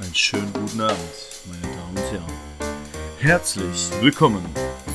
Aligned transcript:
Einen 0.00 0.14
schönen 0.14 0.50
guten 0.54 0.80
Abend, 0.80 0.98
meine 1.46 1.60
Damen 1.76 1.90
und 1.90 2.10
Herren. 2.10 2.32
Herzlich 3.18 3.90
willkommen 4.00 4.42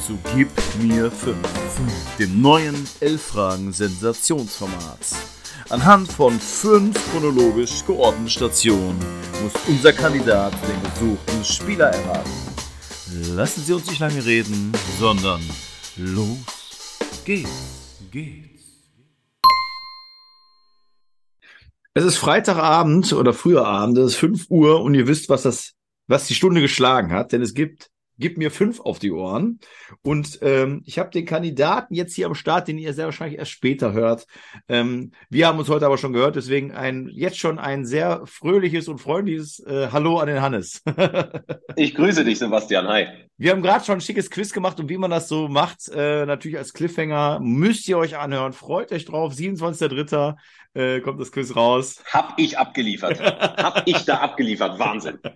zu 0.03 0.17
Gib 0.33 0.49
mir 0.81 1.11
5, 1.11 1.37
dem 2.17 2.41
neuen 2.41 2.73
11-Fragen-Sensationsformat. 3.01 4.97
Anhand 5.69 6.11
von 6.11 6.39
fünf 6.39 6.97
chronologisch 7.11 7.85
geordneten 7.85 8.29
Stationen 8.29 8.97
muss 9.43 9.53
unser 9.67 9.93
Kandidat 9.93 10.53
den 10.53 10.81
gesuchten 10.81 11.45
Spieler 11.45 11.91
erraten. 11.91 12.31
Lassen 13.35 13.63
Sie 13.63 13.73
uns 13.73 13.85
nicht 13.87 13.99
lange 13.99 14.25
reden, 14.25 14.71
sondern 14.99 15.43
los 15.97 16.39
geht's, 17.23 17.51
geht's. 18.09 18.54
Es 21.97 22.03
ist 22.03 22.17
Freitagabend 22.17 23.13
oder 23.13 23.31
früher 23.31 23.65
Abend, 23.65 23.97
es 23.97 24.11
ist 24.11 24.17
5 24.17 24.47
Uhr 24.49 24.81
und 24.81 24.95
ihr 24.95 25.07
wisst, 25.07 25.29
was 25.29 25.43
das, 25.43 25.75
was 26.07 26.27
die 26.27 26.35
Stunde 26.35 26.59
geschlagen 26.59 27.13
hat, 27.13 27.31
denn 27.31 27.41
es 27.41 27.53
gibt, 27.53 27.89
gibt 28.19 28.37
mir 28.37 28.51
fünf 28.51 28.81
auf 28.81 28.99
die 28.99 29.13
Ohren. 29.13 29.61
Und 30.01 30.39
ähm, 30.41 30.81
ich 30.85 30.99
habe 30.99 31.09
den 31.09 31.25
Kandidaten 31.25 31.93
jetzt 31.93 32.13
hier 32.13 32.25
am 32.25 32.35
Start, 32.35 32.67
den 32.67 32.77
ihr 32.77 32.93
sehr 32.93 33.05
wahrscheinlich 33.05 33.39
erst 33.39 33.51
später 33.51 33.93
hört. 33.93 34.27
Ähm, 34.67 35.11
wir 35.29 35.47
haben 35.47 35.57
uns 35.57 35.69
heute 35.69 35.85
aber 35.85 35.97
schon 35.97 36.11
gehört, 36.11 36.35
deswegen 36.35 36.73
ein 36.73 37.07
jetzt 37.13 37.37
schon 37.37 37.59
ein 37.59 37.85
sehr 37.85 38.23
fröhliches 38.25 38.89
und 38.89 38.99
freundliches 38.99 39.59
äh, 39.65 39.87
Hallo 39.93 40.19
an 40.19 40.27
den 40.27 40.41
Hannes. 40.41 40.83
ich 41.77 41.95
grüße 41.95 42.25
dich, 42.25 42.39
Sebastian. 42.39 42.89
Hi. 42.89 43.24
Wir 43.37 43.51
haben 43.51 43.61
gerade 43.61 43.83
schon 43.83 43.97
ein 43.97 44.01
schickes 44.01 44.29
Quiz 44.29 44.53
gemacht 44.53 44.79
und 44.79 44.87
wie 44.87 44.97
man 44.97 45.11
das 45.11 45.27
so 45.27 45.49
macht, 45.49 45.89
äh, 45.89 46.25
natürlich 46.25 46.57
als 46.57 46.71
Cliffhanger, 46.71 47.39
müsst 47.41 47.85
ihr 47.89 47.97
euch 47.97 48.15
anhören. 48.15 48.53
Freut 48.53 48.93
euch 48.93 49.03
drauf. 49.03 49.33
27.03 49.33 50.37
äh, 50.73 51.01
kommt 51.01 51.19
das 51.19 51.33
Quiz 51.33 51.53
raus. 51.53 52.01
Hab 52.13 52.39
ich 52.39 52.57
abgeliefert. 52.57 53.19
Hab 53.19 53.85
ich 53.87 54.05
da 54.05 54.19
abgeliefert. 54.19 54.79
Wahnsinn. 54.79 55.19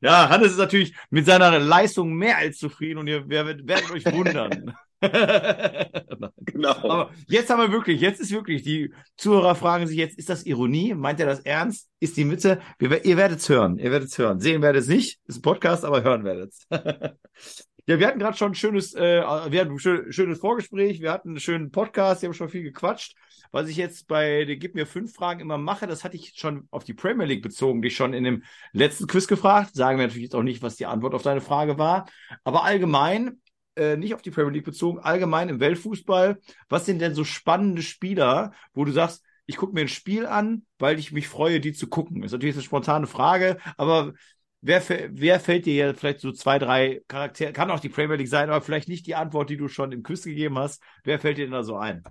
Ja, 0.00 0.28
Hannes 0.28 0.52
ist 0.52 0.58
natürlich 0.58 0.94
mit 1.10 1.26
seiner 1.26 1.58
Leistung 1.58 2.12
mehr 2.14 2.36
als 2.36 2.58
zufrieden 2.58 2.98
und 2.98 3.08
ihr 3.08 3.28
werdet, 3.28 3.66
werdet 3.66 3.90
euch 3.90 4.04
wundern. 4.06 4.76
genau. 6.40 6.70
Aber 6.70 7.10
jetzt 7.28 7.50
haben 7.50 7.60
wir 7.60 7.70
wirklich, 7.70 8.00
jetzt 8.00 8.20
ist 8.20 8.32
wirklich, 8.32 8.62
die 8.62 8.92
Zuhörer 9.16 9.54
fragen 9.54 9.86
sich 9.86 9.96
jetzt, 9.96 10.18
ist 10.18 10.28
das 10.28 10.44
Ironie? 10.44 10.94
Meint 10.94 11.20
er 11.20 11.26
das 11.26 11.40
ernst? 11.40 11.88
Ist 12.00 12.16
die 12.16 12.24
Mitte? 12.24 12.60
Wir, 12.78 13.04
ihr 13.04 13.16
werdet 13.16 13.38
es 13.38 13.48
hören. 13.48 13.78
Ihr 13.78 13.92
werdet 13.92 14.08
es 14.08 14.18
hören. 14.18 14.40
Sehen 14.40 14.60
werdet 14.60 14.82
es 14.82 14.88
nicht. 14.88 15.20
Ist 15.26 15.38
ein 15.38 15.42
Podcast, 15.42 15.84
aber 15.84 16.02
hören 16.02 16.24
werdet 16.24 16.52
es. 16.52 16.66
ja, 17.86 17.98
wir 17.98 18.06
hatten 18.08 18.18
gerade 18.18 18.36
schon 18.36 18.52
ein 18.52 18.56
schönes, 18.56 18.94
äh, 18.94 19.22
wir 19.22 19.60
hatten 19.60 19.72
ein 19.72 20.12
schönes 20.12 20.38
Vorgespräch. 20.40 21.00
Wir 21.00 21.12
hatten 21.12 21.30
einen 21.30 21.40
schönen 21.40 21.70
Podcast. 21.70 22.22
Wir 22.22 22.28
haben 22.28 22.34
schon 22.34 22.48
viel 22.48 22.64
gequatscht. 22.64 23.14
Was 23.50 23.68
ich 23.68 23.76
jetzt 23.76 24.08
bei 24.08 24.44
der 24.44 24.56
Gib 24.56 24.74
mir 24.74 24.84
fünf 24.84 25.14
Fragen 25.14 25.40
immer 25.40 25.58
mache, 25.58 25.86
das 25.86 26.04
hatte 26.04 26.16
ich 26.16 26.34
schon 26.36 26.68
auf 26.70 26.84
die 26.84 26.92
Premier 26.92 27.24
League 27.24 27.42
bezogen, 27.42 27.80
dich 27.80 27.96
schon 27.96 28.12
in 28.12 28.24
dem 28.24 28.42
letzten 28.72 29.06
Quiz 29.06 29.26
gefragt. 29.26 29.74
Sagen 29.74 29.98
wir 29.98 30.06
natürlich 30.06 30.24
jetzt 30.24 30.34
auch 30.34 30.42
nicht, 30.42 30.60
was 30.60 30.76
die 30.76 30.86
Antwort 30.86 31.14
auf 31.14 31.22
deine 31.22 31.40
Frage 31.40 31.78
war. 31.78 32.06
Aber 32.44 32.64
allgemein, 32.64 33.40
äh, 33.78 33.96
nicht 33.96 34.14
auf 34.14 34.22
die 34.22 34.30
Premier 34.30 34.52
League 34.52 34.64
bezogen, 34.64 34.98
allgemein 34.98 35.48
im 35.48 35.60
Weltfußball, 35.60 36.38
was 36.68 36.86
sind 36.86 37.00
denn 37.00 37.14
so 37.14 37.24
spannende 37.24 37.82
Spieler, 37.82 38.52
wo 38.74 38.84
du 38.84 38.92
sagst, 38.92 39.24
ich 39.46 39.56
gucke 39.56 39.72
mir 39.72 39.80
ein 39.80 39.88
Spiel 39.88 40.26
an, 40.26 40.66
weil 40.78 40.98
ich 40.98 41.12
mich 41.12 41.26
freue, 41.26 41.60
die 41.60 41.72
zu 41.72 41.88
gucken. 41.88 42.22
Ist 42.22 42.32
natürlich 42.32 42.54
eine 42.56 42.64
spontane 42.64 43.06
Frage, 43.06 43.56
aber 43.78 44.12
wer, 44.60 44.82
wer 45.10 45.40
fällt 45.40 45.66
dir 45.66 45.74
ja 45.74 45.94
vielleicht 45.94 46.20
so 46.20 46.32
zwei, 46.32 46.58
drei 46.58 47.00
Charaktere, 47.08 47.52
kann 47.52 47.70
auch 47.70 47.80
die 47.80 47.88
Premier 47.88 48.16
League 48.16 48.28
sein, 48.28 48.50
aber 48.50 48.60
vielleicht 48.60 48.88
nicht 48.88 49.06
die 49.06 49.14
Antwort, 49.14 49.48
die 49.48 49.56
du 49.56 49.68
schon 49.68 49.92
im 49.92 50.02
Quiz 50.02 50.24
gegeben 50.24 50.58
hast. 50.58 50.82
Wer 51.04 51.18
fällt 51.18 51.38
dir 51.38 51.46
denn 51.46 51.52
da 51.52 51.62
so 51.62 51.76
ein? 51.76 52.02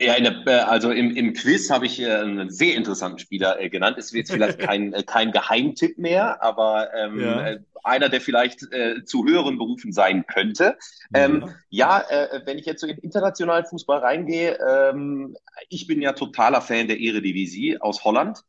Ja, 0.00 0.18
der, 0.18 0.46
äh, 0.46 0.50
also 0.62 0.90
im, 0.90 1.14
im 1.14 1.32
Quiz 1.32 1.70
habe 1.70 1.86
ich 1.86 2.00
äh, 2.00 2.10
einen 2.10 2.50
sehr 2.50 2.74
interessanten 2.74 3.18
Spieler 3.18 3.60
äh, 3.60 3.68
genannt. 3.70 3.96
Es 3.98 4.12
wird 4.12 4.28
vielleicht 4.28 4.58
kein, 4.58 4.92
kein 5.06 5.32
Geheimtipp 5.32 5.98
mehr, 5.98 6.42
aber 6.42 6.88
ähm, 6.94 7.20
ja. 7.20 7.56
Einer, 7.84 8.08
der 8.08 8.20
vielleicht 8.20 8.72
äh, 8.72 9.04
zu 9.04 9.24
höheren 9.24 9.58
Berufen 9.58 9.92
sein 9.92 10.24
könnte. 10.26 10.76
Ähm, 11.14 11.50
ja, 11.68 12.00
äh, 12.00 12.40
wenn 12.44 12.58
ich 12.58 12.66
jetzt 12.66 12.80
so 12.80 12.86
in 12.86 12.98
internationalen 12.98 13.64
Fußball 13.64 13.98
reingehe, 13.98 14.58
ähm, 14.60 15.36
ich 15.68 15.86
bin 15.86 16.00
ja 16.00 16.12
totaler 16.12 16.60
Fan 16.60 16.88
der 16.88 17.00
Eredivisie 17.00 17.78
aus 17.80 18.04
Holland 18.04 18.42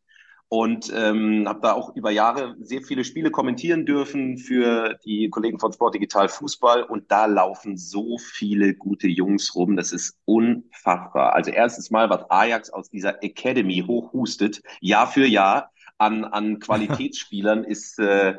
und 0.53 0.93
ähm, 0.95 1.45
habe 1.47 1.61
da 1.63 1.73
auch 1.73 1.95
über 1.95 2.11
Jahre 2.11 2.55
sehr 2.61 2.83
viele 2.83 3.03
Spiele 3.03 3.31
kommentieren 3.31 3.87
dürfen 3.87 4.37
für 4.37 4.99
die 5.03 5.31
Kollegen 5.31 5.59
von 5.59 5.73
Sport 5.73 5.95
Digital 5.95 6.29
Fußball 6.29 6.83
und 6.83 7.11
da 7.11 7.25
laufen 7.25 7.75
so 7.75 8.19
viele 8.19 8.75
gute 8.75 9.07
Jungs 9.07 9.55
rum, 9.55 9.75
das 9.75 9.91
ist 9.91 10.15
unfassbar. 10.25 11.33
Also 11.33 11.49
erstens 11.49 11.89
mal, 11.89 12.11
was 12.11 12.29
Ajax 12.29 12.69
aus 12.69 12.91
dieser 12.91 13.23
Academy 13.23 13.83
hochhustet, 13.87 14.61
Jahr 14.79 15.07
für 15.07 15.25
Jahr 15.25 15.71
an, 15.97 16.23
an 16.23 16.59
Qualitätsspielern 16.59 17.63
ist 17.63 17.97
äh, 17.97 18.35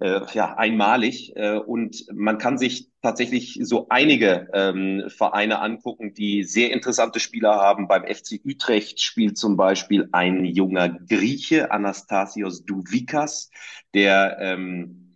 äh, 0.00 0.20
ja, 0.32 0.56
einmalig. 0.56 1.36
Äh, 1.36 1.58
und 1.58 2.06
man 2.12 2.38
kann 2.38 2.58
sich 2.58 2.90
tatsächlich 3.02 3.58
so 3.62 3.86
einige 3.90 4.48
ähm, 4.52 5.04
Vereine 5.08 5.60
angucken, 5.60 6.14
die 6.14 6.42
sehr 6.42 6.72
interessante 6.72 7.20
Spieler 7.20 7.56
haben. 7.56 7.86
Beim 7.86 8.04
FC 8.04 8.40
Utrecht 8.44 9.00
spielt 9.00 9.38
zum 9.38 9.56
Beispiel 9.56 10.08
ein 10.12 10.44
junger 10.44 10.88
Grieche, 10.88 11.70
Anastasios 11.70 12.64
Douvikas, 12.64 13.50
der 13.94 14.38
ähm, 14.40 15.10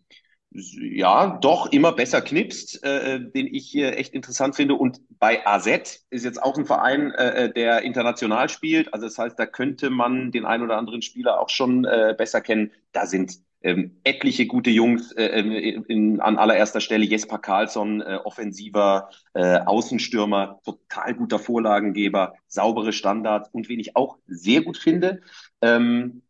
ja, 0.55 1.39
doch 1.41 1.73
immer 1.73 1.93
besser 1.93 2.21
knipst, 2.21 2.84
äh, 2.84 3.21
den 3.21 3.53
ich 3.53 3.67
hier 3.67 3.99
echt 3.99 4.15
interessant 4.15 4.55
finde. 4.55 4.75
Und 4.75 5.00
bei 5.19 5.44
AZ 5.47 5.67
ist 6.11 6.25
jetzt 6.25 6.41
auch 6.41 6.56
ein 6.56 6.65
Verein, 6.65 7.11
äh, 7.11 7.53
der 7.53 7.83
international 7.83 8.49
spielt. 8.49 8.93
Also 8.94 9.06
das 9.06 9.19
heißt, 9.19 9.37
da 9.39 9.47
könnte 9.47 9.91
man 9.91 10.31
den 10.31 10.44
ein 10.44 10.62
oder 10.62 10.77
anderen 10.77 11.03
Spieler 11.03 11.41
auch 11.41 11.49
schon 11.49 11.84
äh, 11.84 12.15
besser 12.17 12.41
kennen. 12.41 12.71
Da 12.93 13.06
sind 13.06 13.41
ähm, 13.65 13.97
etliche 14.05 14.47
gute 14.47 14.71
Jungs 14.71 15.11
äh, 15.13 15.27
in, 15.41 15.85
in, 15.85 16.21
an 16.21 16.37
allererster 16.37 16.81
Stelle. 16.81 17.05
Jesper 17.05 17.39
Karlsson, 17.39 18.03
äh, 18.03 18.19
offensiver 18.23 19.09
äh, 19.33 19.59
Außenstürmer, 19.59 20.61
total 20.65 21.15
guter 21.15 21.39
Vorlagengeber, 21.39 22.35
saubere 22.47 22.93
Standards 22.93 23.49
und 23.53 23.69
wen 23.69 23.81
ich 23.81 23.97
auch 23.97 24.19
sehr 24.27 24.63
gut 24.63 24.77
finde, 24.77 25.23
ähm, 25.63 26.23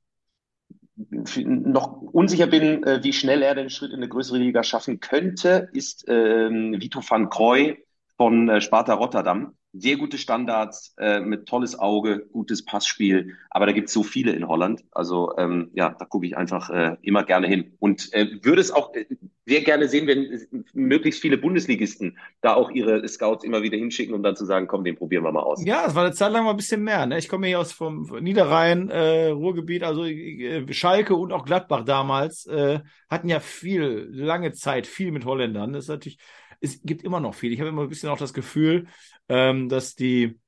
noch 0.97 2.00
unsicher 2.00 2.47
bin, 2.47 2.84
äh, 2.84 3.03
wie 3.03 3.12
schnell 3.12 3.43
er 3.43 3.56
den 3.56 3.69
Schritt 3.69 3.91
in 3.91 3.97
eine 3.97 4.09
größere 4.09 4.39
Liga 4.39 4.62
schaffen 4.62 5.00
könnte, 5.00 5.69
ist 5.73 6.05
ähm, 6.09 6.81
Vito 6.81 7.00
van 7.06 7.31
Kroy 7.31 7.84
von 8.17 8.49
äh, 8.49 8.61
Sparta 8.61 8.94
Rotterdam 8.94 9.56
sehr 9.77 9.97
gute 9.97 10.19
Standards, 10.19 10.95
äh, 10.99 11.21
mit 11.21 11.47
tolles 11.47 11.79
Auge, 11.79 12.27
gutes 12.33 12.65
Passspiel. 12.65 13.37
Aber 13.51 13.67
da 13.67 13.73
gibt 13.73 13.89
es 13.89 13.95
so 13.95 14.03
viele 14.03 14.33
in 14.33 14.47
Holland. 14.47 14.85
Also 14.93 15.37
ähm, 15.37 15.71
ja, 15.75 15.95
da 15.99 16.05
gucke 16.05 16.27
ich 16.27 16.37
einfach 16.37 16.71
äh, 16.71 16.97
immer 17.03 17.25
gerne 17.25 17.49
hin. 17.49 17.73
Und 17.81 18.12
äh, 18.12 18.39
würde 18.43 18.61
es 18.61 18.71
auch 18.71 18.95
äh, 18.95 19.07
sehr 19.47 19.62
gerne 19.62 19.89
sehen, 19.89 20.07
wenn 20.07 20.65
möglichst 20.73 21.21
viele 21.21 21.37
Bundesligisten 21.37 22.19
da 22.41 22.55
auch 22.55 22.71
ihre 22.71 23.07
Scouts 23.07 23.45
immer 23.45 23.62
wieder 23.62 23.77
hinschicken, 23.77 24.15
um 24.15 24.23
dann 24.23 24.37
zu 24.37 24.47
sagen, 24.47 24.67
komm, 24.67 24.85
den 24.85 24.97
probieren 24.97 25.25
wir 25.25 25.33
mal 25.33 25.43
aus. 25.43 25.65
Ja, 25.65 25.85
das 25.85 25.95
war 25.95 26.05
eine 26.05 26.15
Zeit 26.15 26.33
lang 26.33 26.45
mal 26.45 26.51
ein 26.53 26.56
bisschen 26.56 26.83
mehr. 26.83 27.05
Ne? 27.06 27.19
Ich 27.19 27.29
komme 27.29 27.49
hier 27.49 27.61
aus 27.61 27.73
vom 27.73 28.05
Niederrhein, 28.21 28.89
äh, 28.91 29.27
Ruhrgebiet, 29.27 29.83
also 29.83 30.05
äh, 30.05 30.73
Schalke 30.73 31.15
und 31.15 31.33
auch 31.33 31.45
Gladbach 31.45 31.85
damals 31.85 32.47
äh, 32.47 32.81
hatten 33.11 33.29
ja 33.29 33.41
viel, 33.41 34.09
lange 34.12 34.53
Zeit, 34.53 34.87
viel 34.87 35.11
mit 35.11 35.25
Holländern. 35.25 35.73
Das 35.73 35.85
ist 35.85 35.89
natürlich 35.89 36.19
es 36.64 36.80
gibt 36.82 37.04
immer 37.04 37.20
noch 37.20 37.34
viel. 37.34 37.52
Ich 37.52 37.60
habe 37.60 37.69
immer 37.69 37.82
ein 37.82 37.88
bisschen 37.88 38.08
auch 38.08 38.19
das 38.19 38.32
Gefühl, 38.32 38.86
ähm, 39.28 39.69
dass 39.69 39.94
die 39.94 40.38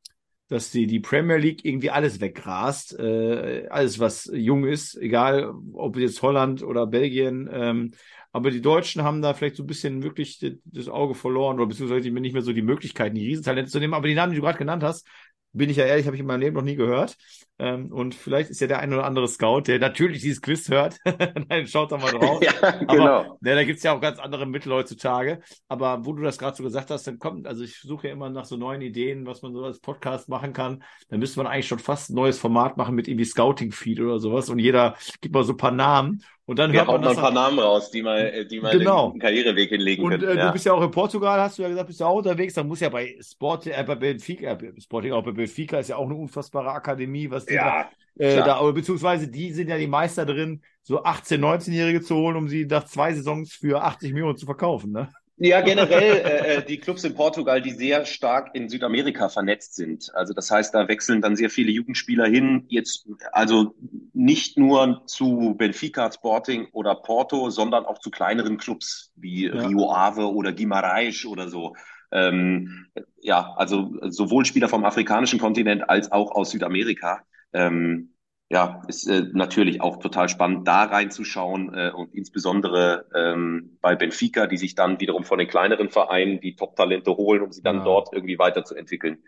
dass 0.49 0.71
die, 0.71 0.87
die 0.87 1.01
Premier 1.01 1.39
League 1.39 1.65
irgendwie 1.65 1.91
alles 1.91 2.21
weggrast, 2.21 2.97
äh, 2.99 3.67
alles 3.69 3.99
was 3.99 4.31
jung 4.33 4.65
ist, 4.65 4.97
egal 4.97 5.53
ob 5.73 5.97
jetzt 5.97 6.23
Holland 6.23 6.63
oder 6.63 6.87
Belgien. 6.87 7.49
Ähm, 7.53 7.93
aber 8.33 8.51
die 8.51 8.61
Deutschen 8.61 9.03
haben 9.03 9.23
da 9.23 9.35
vielleicht 9.35 9.57
so 9.57 9.65
ein 9.65 9.67
bisschen 9.67 10.03
wirklich 10.03 10.39
das 10.65 10.89
Auge 10.89 11.15
verloren 11.15 11.57
oder 11.57 11.67
beziehungsweise 11.67 12.11
nicht 12.11 12.33
mehr 12.33 12.43
so 12.43 12.53
die 12.53 12.63
Möglichkeiten, 12.63 13.17
die 13.17 13.27
Riesentalente 13.27 13.71
zu 13.71 13.81
nehmen. 13.81 13.95
Aber 13.95 14.07
die 14.07 14.15
Namen, 14.15 14.33
die 14.33 14.37
du 14.37 14.43
gerade 14.43 14.59
genannt 14.59 14.85
hast, 14.85 15.09
bin 15.53 15.71
ich 15.71 15.79
ja 15.79 15.87
ehrlich, 15.87 16.07
habe 16.07 16.17
ich 16.17 16.21
in 16.21 16.27
meinem 16.27 16.43
Leben 16.43 16.55
noch 16.55 16.63
nie 16.63 16.77
gehört. 16.77 17.17
Ähm, 17.59 17.91
und 17.91 18.15
vielleicht 18.15 18.51
ist 18.51 18.61
ja 18.61 18.67
der 18.67 18.81
ein 18.81 18.93
oder 18.93 19.05
andere 19.05 19.29
Scout, 19.29 19.63
der 19.63 19.79
natürlich 19.79 20.21
dieses 20.21 20.43
Quiz 20.43 20.69
hört. 20.69 20.99
Nein, 21.49 21.67
schaut 21.67 21.91
da 21.91 21.97
mal 21.97 22.13
drauf. 22.13 22.43
ja, 22.43 22.71
genau. 22.71 23.07
Aber, 23.07 23.39
ne, 23.41 23.55
da 23.55 23.65
gibt's 23.65 23.83
ja 23.83 23.95
auch 23.95 24.01
ganz 24.01 24.19
andere 24.19 24.45
Mittel 24.47 24.73
heutzutage. 24.73 25.41
Aber 25.69 26.05
wo 26.05 26.13
du 26.13 26.23
das 26.23 26.37
gerade 26.37 26.57
so 26.57 26.63
gesagt 26.63 26.91
hast, 26.91 27.07
dann 27.07 27.19
kommt, 27.19 27.47
also 27.47 27.65
ich 27.65 27.81
suche 27.81 28.09
ja 28.09 28.13
immer 28.13 28.29
nach 28.29 28.45
so 28.45 28.57
neuen 28.57 28.83
Ideen, 28.83 29.27
was 29.27 29.41
man 29.41 29.55
so 29.55 29.65
als 29.65 29.81
Podcast 29.81 30.29
machen 30.29 30.53
kann. 30.53 30.83
Dann 31.09 31.19
müsste 31.19 31.41
man 31.41 31.47
eigentlich 31.47 31.69
schon 31.69 31.79
fast 31.79 32.11
ein 32.11 32.15
neues 32.15 32.39
Format 32.39 32.77
machen 32.77 32.95
mit 32.95 33.09
irgendwie 33.09 33.25
Scouting-Feed 33.25 34.01
oder 34.01 34.19
sowas. 34.19 34.51
Und 34.51 34.59
jeder 34.59 34.97
gibt 35.23 35.35
mal 35.35 35.45
so 35.45 35.55
ein 35.55 35.59
paar 35.59 35.73
Namen. 35.73 36.23
Und 36.49 36.61
dann 36.61 36.73
hört 36.73 36.87
man 36.87 37.01
mal 37.01 37.11
ein 37.11 37.17
paar 37.17 37.33
Namen 37.33 37.59
raus, 37.59 37.91
die 37.91 38.03
mal, 38.03 38.21
äh, 38.21 38.47
die 38.47 38.61
mal 38.61 38.79
genau. 38.79 39.11
den 39.11 39.19
Karriereweg 39.19 39.69
hinlegen 39.69 40.05
und, 40.05 40.11
können. 40.13 40.23
Und 40.23 40.37
äh, 40.37 40.39
ja. 40.39 40.47
du 40.47 40.53
bist 40.53 40.65
ja 40.65 40.75
auch 40.75 40.83
in 40.83 40.93
Portugal, 40.93 41.41
hast 41.41 41.59
du 41.59 41.63
ja 41.63 41.69
gesagt, 41.69 41.89
bist 41.89 42.01
du 42.01 42.05
auch 42.05 42.19
unterwegs. 42.19 42.55
Da 42.55 42.63
muss 42.63 42.79
ja 42.79 42.89
bei 42.89 43.17
Sport, 43.21 43.67
äh, 43.67 43.85
bei 43.85 43.97
Benfica, 43.97 44.53
äh, 44.53 44.81
Sporting 44.81 45.13
auch 45.13 45.25
bei 45.25 45.33
Benfica 45.33 45.81
ist 45.81 45.89
ja 45.89 45.97
auch 45.97 46.05
eine 46.05 46.15
unfassbare 46.15 46.71
Akademie, 46.71 47.29
was 47.29 47.46
die 47.49 47.55
ja, 47.55 47.91
da, 48.17 48.25
äh, 48.25 48.37
da, 48.37 48.63
beziehungsweise 48.71 49.29
die 49.29 49.53
sind 49.53 49.69
ja 49.69 49.79
die 49.79 49.87
Meister 49.87 50.25
drin, 50.25 50.63
so 50.83 51.03
18-, 51.03 51.39
19-Jährige 51.39 52.01
zu 52.01 52.15
holen, 52.15 52.37
um 52.37 52.49
sie 52.49 52.65
nach 52.65 52.87
zwei 52.87 53.13
Saisons 53.13 53.53
für 53.53 53.83
80 53.83 54.13
Millionen 54.13 54.37
zu 54.37 54.47
verkaufen, 54.47 54.93
ne? 54.93 55.09
Ja, 55.39 55.61
generell 55.61 56.17
äh, 56.25 56.55
äh, 56.55 56.65
die 56.65 56.79
Clubs 56.79 57.05
in 57.05 57.15
Portugal, 57.15 57.61
die 57.61 57.73
sehr 57.73 58.07
stark 58.07 58.55
in 58.55 58.71
Südamerika 58.71 59.29
vernetzt 59.29 59.75
sind. 59.75 60.11
Also 60.15 60.33
das 60.33 60.51
heißt, 60.51 60.75
da 60.75 60.89
wechseln 60.89 61.21
dann 61.21 61.37
sehr 61.37 61.51
viele 61.51 61.71
Jugendspieler 61.71 62.27
hin. 62.27 62.65
Jetzt 62.69 63.07
also 63.33 63.75
nicht 64.15 64.57
nur 64.57 65.03
zu 65.07 65.55
Benfica, 65.59 66.11
Sporting 66.11 66.69
oder 66.73 66.95
Porto, 66.95 67.51
sondern 67.51 67.85
auch 67.85 67.99
zu 67.99 68.11
kleineren 68.11 68.57
Clubs 68.57 69.13
wie 69.15 69.49
ja. 69.49 69.67
Rio 69.67 69.93
Ave 69.93 70.33
oder 70.33 70.53
Guimarães 70.53 71.27
oder 71.27 71.51
so. 71.51 71.75
Ähm, 72.13 72.87
ja, 73.21 73.53
also 73.57 73.93
sowohl 74.09 74.47
Spieler 74.47 74.71
vom 74.71 74.87
afrikanischen 74.87 75.39
Kontinent 75.39 75.91
als 75.91 76.13
auch 76.13 76.31
aus 76.31 76.51
Südamerika. 76.51 77.21
Ähm, 77.57 78.13
ja, 78.49 78.83
ist 78.87 79.09
äh, 79.09 79.25
natürlich 79.33 79.81
auch 79.81 79.97
total 79.97 80.29
spannend, 80.29 80.69
da 80.69 80.85
reinzuschauen 80.85 81.75
äh, 81.75 81.91
und 81.91 82.15
insbesondere 82.15 83.07
ähm, 83.13 83.77
bei 83.81 83.97
Benfica, 83.97 84.47
die 84.47 84.57
sich 84.57 84.77
dann 84.77 85.01
wiederum 85.01 85.25
von 85.25 85.39
den 85.39 85.49
kleineren 85.49 85.91
Vereinen 85.91 86.41
die 86.41 86.55
Top-Talente 86.55 87.17
holen, 87.17 87.43
um 87.43 87.51
sie 87.51 87.63
dann 87.63 87.79
ja. 87.79 87.85
dort 87.85 88.13
irgendwie 88.13 88.39
weiterzuentwickeln. 88.39 89.19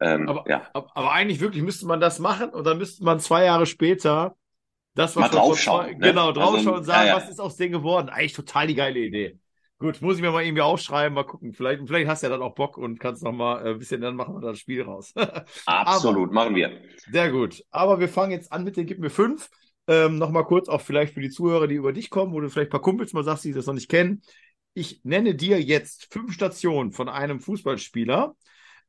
Ähm, 0.00 0.28
aber, 0.28 0.44
ja. 0.50 0.68
aber, 0.74 0.90
aber, 0.94 1.12
eigentlich 1.12 1.40
wirklich 1.40 1.62
müsste 1.62 1.86
man 1.86 2.00
das 2.00 2.18
machen 2.18 2.50
und 2.50 2.66
dann 2.66 2.76
müsste 2.76 3.02
man 3.02 3.18
zwei 3.18 3.44
Jahre 3.44 3.64
später 3.64 4.36
das, 4.94 5.16
was 5.16 5.22
Mal 5.32 5.38
draufschauen. 5.38 5.86
Zwei, 5.86 5.92
ne? 5.94 6.08
Genau, 6.08 6.32
draufschauen 6.32 6.56
also, 6.56 6.74
und 6.74 6.84
sagen, 6.84 7.06
ja, 7.06 7.14
ja. 7.14 7.16
was 7.16 7.30
ist 7.30 7.40
aus 7.40 7.56
denen 7.56 7.72
geworden? 7.72 8.10
Eigentlich 8.10 8.34
total 8.34 8.66
die 8.66 8.74
geile 8.74 8.98
Idee. 8.98 9.38
Gut, 9.78 10.00
muss 10.00 10.16
ich 10.16 10.22
mir 10.22 10.30
mal 10.30 10.42
irgendwie 10.42 10.62
aufschreiben, 10.62 11.12
mal 11.14 11.24
gucken. 11.24 11.52
Vielleicht, 11.52 11.82
vielleicht 11.86 12.08
hast 12.08 12.22
du 12.22 12.28
ja 12.28 12.30
dann 12.30 12.42
auch 12.42 12.54
Bock 12.54 12.78
und 12.78 12.98
kannst 12.98 13.22
noch 13.22 13.32
mal 13.32 13.64
äh, 13.64 13.70
ein 13.70 13.78
bisschen, 13.78 14.00
dann 14.00 14.16
machen 14.16 14.34
wir 14.34 14.40
das 14.40 14.58
Spiel 14.58 14.82
raus. 14.82 15.12
Absolut, 15.66 16.28
Aber, 16.28 16.32
machen 16.32 16.54
wir. 16.54 16.80
Sehr 17.10 17.30
gut. 17.30 17.62
Aber 17.70 18.00
wir 18.00 18.08
fangen 18.08 18.32
jetzt 18.32 18.52
an 18.52 18.64
mit 18.64 18.76
den 18.76 18.86
Gib 18.86 18.98
mir 18.98 19.10
fünf. 19.10 19.50
Ähm, 19.86 20.16
Nochmal 20.16 20.44
kurz 20.44 20.68
auch 20.68 20.80
vielleicht 20.80 21.12
für 21.12 21.20
die 21.20 21.28
Zuhörer, 21.28 21.66
die 21.66 21.74
über 21.74 21.92
dich 21.92 22.08
kommen, 22.08 22.32
wo 22.32 22.40
du 22.40 22.48
vielleicht 22.48 22.68
ein 22.68 22.70
paar 22.70 22.80
Kumpels 22.80 23.12
mal 23.12 23.22
sagst, 23.22 23.44
die 23.44 23.52
das 23.52 23.66
noch 23.66 23.74
nicht 23.74 23.90
kennen. 23.90 24.22
Ich 24.72 25.00
nenne 25.04 25.34
dir 25.34 25.60
jetzt 25.60 26.12
fünf 26.12 26.32
Stationen 26.32 26.92
von 26.92 27.08
einem 27.10 27.40
Fußballspieler. 27.40 28.34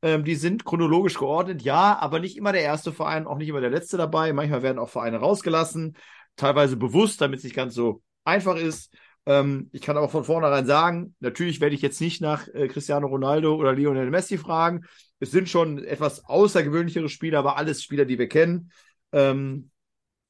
Ähm, 0.00 0.24
die 0.24 0.36
sind 0.36 0.64
chronologisch 0.64 1.18
geordnet, 1.18 1.62
ja, 1.62 1.98
aber 1.98 2.18
nicht 2.18 2.36
immer 2.36 2.52
der 2.52 2.62
erste 2.62 2.92
Verein, 2.92 3.26
auch 3.26 3.36
nicht 3.36 3.48
immer 3.48 3.60
der 3.60 3.70
letzte 3.70 3.98
dabei. 3.98 4.32
Manchmal 4.32 4.62
werden 4.62 4.78
auch 4.78 4.88
Vereine 4.88 5.18
rausgelassen, 5.18 5.96
teilweise 6.36 6.76
bewusst, 6.76 7.20
damit 7.20 7.38
es 7.38 7.44
nicht 7.44 7.56
ganz 7.56 7.74
so 7.74 8.02
einfach 8.24 8.56
ist. 8.56 8.94
Ähm, 9.28 9.68
ich 9.72 9.82
kann 9.82 9.98
aber 9.98 10.08
von 10.08 10.24
vornherein 10.24 10.64
sagen, 10.64 11.14
natürlich 11.20 11.60
werde 11.60 11.74
ich 11.74 11.82
jetzt 11.82 12.00
nicht 12.00 12.22
nach 12.22 12.48
äh, 12.48 12.66
Cristiano 12.66 13.06
Ronaldo 13.06 13.54
oder 13.56 13.74
Lionel 13.74 14.10
Messi 14.10 14.38
fragen. 14.38 14.86
Es 15.20 15.30
sind 15.30 15.50
schon 15.50 15.84
etwas 15.84 16.24
außergewöhnlichere 16.24 17.10
Spieler, 17.10 17.40
aber 17.40 17.58
alles 17.58 17.82
Spieler, 17.82 18.06
die 18.06 18.18
wir 18.18 18.28
kennen. 18.28 18.72
Ähm, 19.12 19.70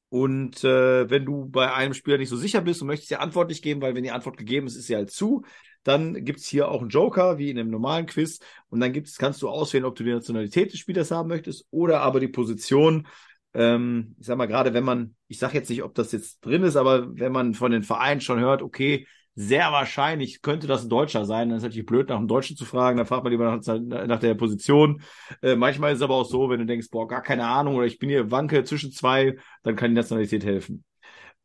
und 0.09 0.65
äh, 0.65 1.09
wenn 1.09 1.23
du 1.23 1.45
bei 1.45 1.73
einem 1.73 1.93
Spieler 1.93 2.17
nicht 2.17 2.27
so 2.27 2.35
sicher 2.35 2.59
bist 2.59 2.81
und 2.81 2.87
möchtest 2.87 3.11
die 3.11 3.15
Antwort 3.15 3.47
nicht 3.47 3.63
geben, 3.63 3.81
weil 3.81 3.95
wenn 3.95 4.03
die 4.03 4.11
Antwort 4.11 4.35
gegeben 4.35 4.67
ist, 4.67 4.75
ist 4.75 4.87
sie 4.87 4.95
halt 4.97 5.11
zu, 5.11 5.45
dann 5.83 6.25
gibt 6.25 6.39
es 6.39 6.47
hier 6.47 6.67
auch 6.69 6.81
einen 6.81 6.89
Joker, 6.89 7.37
wie 7.37 7.51
in 7.51 7.57
einem 7.57 7.69
normalen 7.69 8.05
Quiz. 8.05 8.39
Und 8.67 8.81
dann 8.81 8.91
gibt's, 8.91 9.17
kannst 9.17 9.41
du 9.41 9.47
auswählen, 9.47 9.85
ob 9.85 9.95
du 9.95 10.03
die 10.03 10.11
Nationalität 10.11 10.73
des 10.73 10.79
Spielers 10.79 11.11
haben 11.11 11.29
möchtest 11.29 11.65
oder 11.71 12.01
aber 12.01 12.19
die 12.19 12.27
Position 12.27 13.07
ähm, 13.53 14.15
ich 14.19 14.27
sag 14.27 14.37
mal, 14.37 14.47
gerade 14.47 14.73
wenn 14.73 14.83
man, 14.83 15.15
ich 15.27 15.39
sag 15.39 15.53
jetzt 15.53 15.69
nicht, 15.69 15.83
ob 15.83 15.95
das 15.95 16.11
jetzt 16.11 16.45
drin 16.45 16.63
ist, 16.63 16.75
aber 16.75 17.15
wenn 17.15 17.31
man 17.31 17.53
von 17.53 17.71
den 17.71 17.83
Vereinen 17.83 18.21
schon 18.21 18.39
hört, 18.39 18.61
okay, 18.61 19.07
sehr 19.35 19.71
wahrscheinlich 19.71 20.41
könnte 20.41 20.67
das 20.67 20.83
ein 20.83 20.89
Deutscher 20.89 21.23
sein, 21.25 21.49
dann 21.49 21.57
ist 21.57 21.63
natürlich 21.63 21.85
blöd, 21.85 22.09
nach 22.09 22.17
einem 22.17 22.27
Deutschen 22.27 22.57
zu 22.57 22.65
fragen, 22.65 22.97
dann 22.97 23.05
fragt 23.05 23.23
man 23.23 23.31
lieber 23.31 23.59
nach, 23.65 24.07
nach 24.07 24.19
der 24.19 24.35
Position. 24.35 25.01
Äh, 25.41 25.55
manchmal 25.55 25.93
ist 25.93 25.99
es 25.99 26.01
aber 26.03 26.15
auch 26.15 26.25
so, 26.25 26.49
wenn 26.49 26.59
du 26.59 26.65
denkst, 26.65 26.89
boah, 26.91 27.07
gar 27.07 27.21
keine 27.21 27.47
Ahnung, 27.47 27.75
oder 27.75 27.85
ich 27.85 27.99
bin 27.99 28.09
hier 28.09 28.31
wanke 28.31 28.63
zwischen 28.65 28.91
zwei, 28.91 29.37
dann 29.63 29.75
kann 29.77 29.91
die 29.91 29.95
Nationalität 29.95 30.43
helfen. 30.43 30.83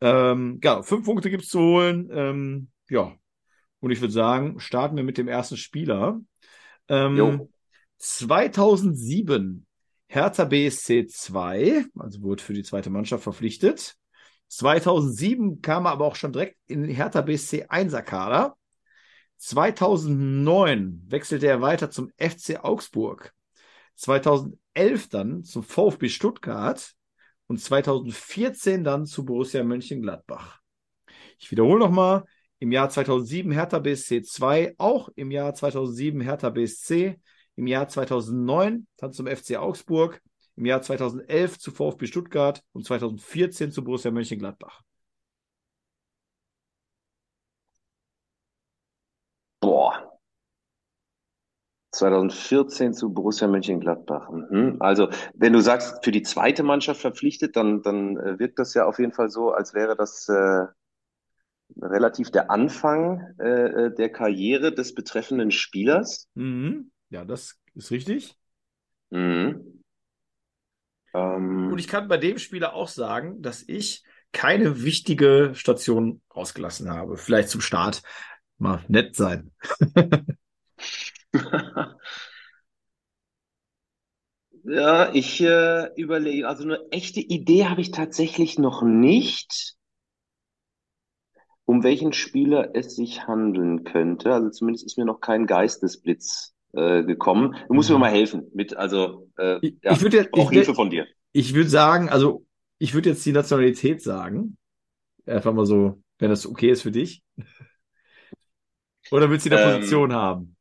Ähm, 0.01 0.61
ja, 0.63 0.83
fünf 0.83 1.05
Punkte 1.05 1.31
gibt's 1.31 1.49
zu 1.49 1.61
holen. 1.61 2.11
Ähm, 2.13 2.69
ja. 2.89 3.13
Und 3.81 3.91
ich 3.91 4.01
würde 4.01 4.13
sagen, 4.13 4.59
starten 4.59 4.97
wir 4.97 5.05
mit 5.05 5.19
dem 5.19 5.29
ersten 5.29 5.57
Spieler. 5.57 6.21
Ähm, 6.89 7.49
2007 7.99 9.67
Hertha 10.07 10.45
BSC 10.45 11.07
2, 11.07 11.87
also 11.99 12.23
wurde 12.23 12.43
für 12.43 12.55
die 12.55 12.63
zweite 12.63 12.91
Mannschaft 12.91 13.23
verpflichtet. 13.23 13.97
2007 14.49 15.63
kam 15.63 15.87
er 15.87 15.93
aber 15.93 16.07
auch 16.07 16.17
schon 16.17 16.33
direkt 16.33 16.57
in 16.67 16.85
Hertha 16.85 17.23
BSC 17.23 17.67
1er 17.67 18.03
Kader. 18.03 18.57
2009 19.39 21.03
wechselte 21.09 21.47
er 21.47 21.61
weiter 21.61 21.91
zum 21.91 22.11
FC 22.19 22.63
Augsburg. 22.63 23.33
2011 23.97 25.09
dann 25.09 25.45
zum 25.45 25.63
VfB 25.63 26.09
Stuttgart 26.09 26.95
und 27.47 27.61
2014 27.61 28.85
dann 28.85 29.07
zu 29.07 29.25
Borussia 29.25 29.63
Mönchengladbach. 29.65 30.61
Ich 31.39 31.51
wiederhole 31.51 31.79
nochmal. 31.79 32.25
Im 32.61 32.73
Jahr 32.73 32.89
2007 32.89 33.53
Hertha 33.53 33.79
BSC 33.79 34.23
2, 34.23 34.75
auch 34.79 35.11
im 35.17 35.31
Jahr 35.31 35.55
2007 35.55 36.21
Hertha 36.21 36.51
BSC, 36.51 37.21
im 37.57 37.67
Jahr 37.67 37.89
2009 37.89 38.87
dann 38.97 39.13
zum 39.13 39.27
FC 39.27 39.57
Augsburg, 39.57 40.21
im 40.57 40.67
Jahr 40.67 40.83
2011 40.83 41.59
zu 41.59 41.73
VfB 41.73 42.07
Stuttgart 42.07 42.63
und 42.73 42.85
2014 42.85 43.73
zu 43.73 43.85
Borussia 43.85 44.11
Mönchengladbach. 44.11 44.83
Boah. 49.61 50.19
2014 51.93 52.93
zu 52.93 53.13
Borussia 53.13 53.49
Mönchengladbach. 53.49 54.29
Mhm. 54.31 54.77
Also, 54.81 55.09
wenn 55.35 55.53
du 55.53 55.61
sagst, 55.61 56.05
für 56.05 56.11
die 56.11 56.23
zweite 56.23 56.63
Mannschaft 56.63 57.01
verpflichtet, 57.01 57.57
dann, 57.57 57.83
dann 57.83 58.17
äh, 58.17 58.39
wirkt 58.39 58.59
das 58.59 58.75
ja 58.75 58.85
auf 58.85 58.99
jeden 58.99 59.13
Fall 59.13 59.31
so, 59.31 59.53
als 59.53 59.75
wäre 59.75 59.97
das 59.97 60.29
äh, 60.29 60.67
relativ 61.81 62.31
der 62.31 62.51
Anfang 62.51 63.35
äh, 63.39 63.87
äh 63.87 63.95
der 63.95 64.11
Karriere 64.11 64.73
des 64.75 64.95
betreffenden 64.95 65.51
Spielers. 65.51 66.29
Mhm. 66.35 66.91
Ja, 67.15 67.25
das 67.25 67.61
ist 67.77 67.93
richtig. 67.93 68.37
Mhm. 69.11 69.85
Ähm. 71.15 71.69
Und 71.71 71.79
ich 71.79 71.87
kann 71.87 72.09
bei 72.09 72.17
dem 72.17 72.39
Spieler 72.39 72.75
auch 72.75 72.89
sagen, 72.89 73.41
dass 73.41 73.63
ich 73.69 74.03
keine 74.33 74.83
wichtige 74.83 75.53
Station 75.55 76.23
rausgelassen 76.35 76.91
habe. 76.91 77.17
Vielleicht 77.17 77.51
zum 77.51 77.61
Start 77.61 78.03
mal 78.59 78.85
nett 78.89 79.15
sein. 79.15 79.53
ja, 84.65 85.13
ich 85.13 85.41
äh, 85.41 85.95
überlege, 85.95 86.49
also 86.49 86.65
eine 86.65 86.81
echte 86.91 87.21
Idee 87.21 87.67
habe 87.67 87.81
ich 87.81 87.93
tatsächlich 87.93 88.59
noch 88.59 88.83
nicht, 88.83 89.77
um 91.65 91.85
welchen 91.85 92.13
Spieler 92.13 92.75
es 92.75 92.97
sich 92.97 93.29
handeln 93.29 93.85
könnte. 93.85 94.35
Also 94.35 94.51
zumindest 94.51 94.85
ist 94.85 94.99
mir 94.99 95.05
noch 95.05 95.21
kein 95.21 95.47
Geistesblitz 95.47 96.54
äh, 96.77 97.05
gekommen. 97.05 97.57
Du 97.69 97.75
musst 97.75 97.89
mir 97.89 97.97
mhm. 97.97 98.03
mal 98.03 98.11
helfen 98.11 98.51
mit, 98.55 98.77
also 98.77 99.29
äh, 99.39 99.59
ich, 99.63 99.77
ja, 99.83 99.93
ich 99.93 100.03
würde 100.03 100.19
jetzt 100.19 100.33
auch 100.33 100.51
Hilfe 100.51 100.75
von 100.75 100.91
dir. 100.91 101.07
Ich 101.33 101.55
würde 101.55 101.69
sagen, 101.69 102.09
also 102.09 102.45
ich 102.79 102.95
würde 102.95 103.11
jetzt 103.11 103.25
die 103.27 103.33
Nationalität 103.33 104.03
sagen. 104.03 104.57
Einfach 105.27 105.53
mal 105.53 105.67
so, 105.67 106.03
wenn 106.19 106.31
das 106.31 106.47
okay 106.47 106.71
ist 106.71 106.83
für 106.83 106.91
dich. 106.91 107.23
Oder 109.11 109.31
willst 109.31 109.47
du 109.47 109.51
die 109.51 109.57
ähm, 109.57 109.77
Position 109.77 110.13
haben? 110.13 110.57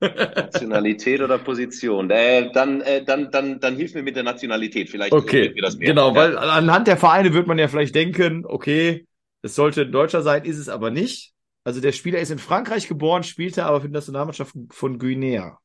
Nationalität 0.00 1.20
oder 1.20 1.38
Position? 1.38 2.10
Äh, 2.10 2.50
dann, 2.52 2.80
äh, 2.80 3.04
dann, 3.04 3.30
dann, 3.30 3.60
dann 3.60 3.76
hilf 3.76 3.94
mir 3.94 4.02
mit 4.02 4.16
der 4.16 4.22
Nationalität. 4.22 4.88
Vielleicht 4.88 5.12
okay. 5.12 5.52
mir 5.54 5.62
das 5.62 5.76
mehr. 5.76 5.88
Genau, 5.88 6.14
weil 6.14 6.36
anhand 6.36 6.86
der 6.86 6.96
Vereine 6.96 7.34
wird 7.34 7.46
man 7.46 7.58
ja 7.58 7.68
vielleicht 7.68 7.94
denken, 7.94 8.44
okay, 8.46 9.06
es 9.42 9.54
sollte 9.54 9.82
ein 9.82 9.92
Deutscher 9.92 10.22
sein, 10.22 10.44
ist 10.44 10.58
es 10.58 10.68
aber 10.68 10.90
nicht. 10.90 11.32
Also 11.70 11.80
der 11.80 11.92
Spieler 11.92 12.18
ist 12.18 12.32
in 12.32 12.40
Frankreich 12.40 12.88
geboren, 12.88 13.22
spielte 13.22 13.64
aber 13.64 13.80
für 13.80 13.86
die 13.86 13.92
Nationalmannschaft 13.92 14.56
von 14.70 14.98
Guinea. 14.98 15.56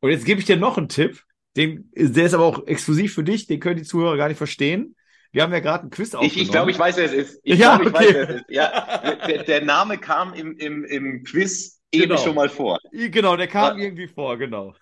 Und 0.00 0.10
jetzt 0.10 0.24
gebe 0.24 0.40
ich 0.40 0.46
dir 0.46 0.56
noch 0.56 0.78
einen 0.78 0.88
Tipp. 0.88 1.22
Den, 1.58 1.90
der 1.94 2.24
ist 2.24 2.32
aber 2.32 2.44
auch 2.44 2.66
exklusiv 2.66 3.12
für 3.12 3.22
dich, 3.22 3.46
den 3.46 3.60
können 3.60 3.76
die 3.76 3.82
Zuhörer 3.82 4.16
gar 4.16 4.28
nicht 4.28 4.38
verstehen. 4.38 4.96
Wir 5.30 5.42
haben 5.42 5.52
ja 5.52 5.60
gerade 5.60 5.82
einen 5.82 5.90
Quiz 5.90 6.14
aufgenommen. 6.14 6.36
Ich, 6.36 6.42
ich 6.44 6.50
glaube, 6.50 6.70
ich 6.70 6.78
weiß, 6.78 6.96
wer 6.96 7.04
es 7.04 7.12
ist. 7.12 7.40
Ich 7.42 7.58
ja, 7.58 7.76
glaube, 7.76 7.90
okay. 7.90 8.06
ich 8.06 8.08
weiß, 8.08 8.14
wer 8.14 8.30
es 8.30 8.36
ist. 8.36 8.44
Ja, 8.48 9.16
der, 9.26 9.42
der 9.44 9.64
Name 9.66 9.98
kam 9.98 10.32
im, 10.32 10.56
im, 10.56 10.82
im 10.86 11.22
Quiz 11.24 11.78
eben 11.92 12.08
genau. 12.08 12.16
schon 12.18 12.34
mal 12.34 12.48
vor. 12.48 12.78
Genau, 12.92 13.36
der 13.36 13.46
kam 13.46 13.76
ja. 13.76 13.84
irgendwie 13.84 14.08
vor, 14.08 14.38
genau. 14.38 14.74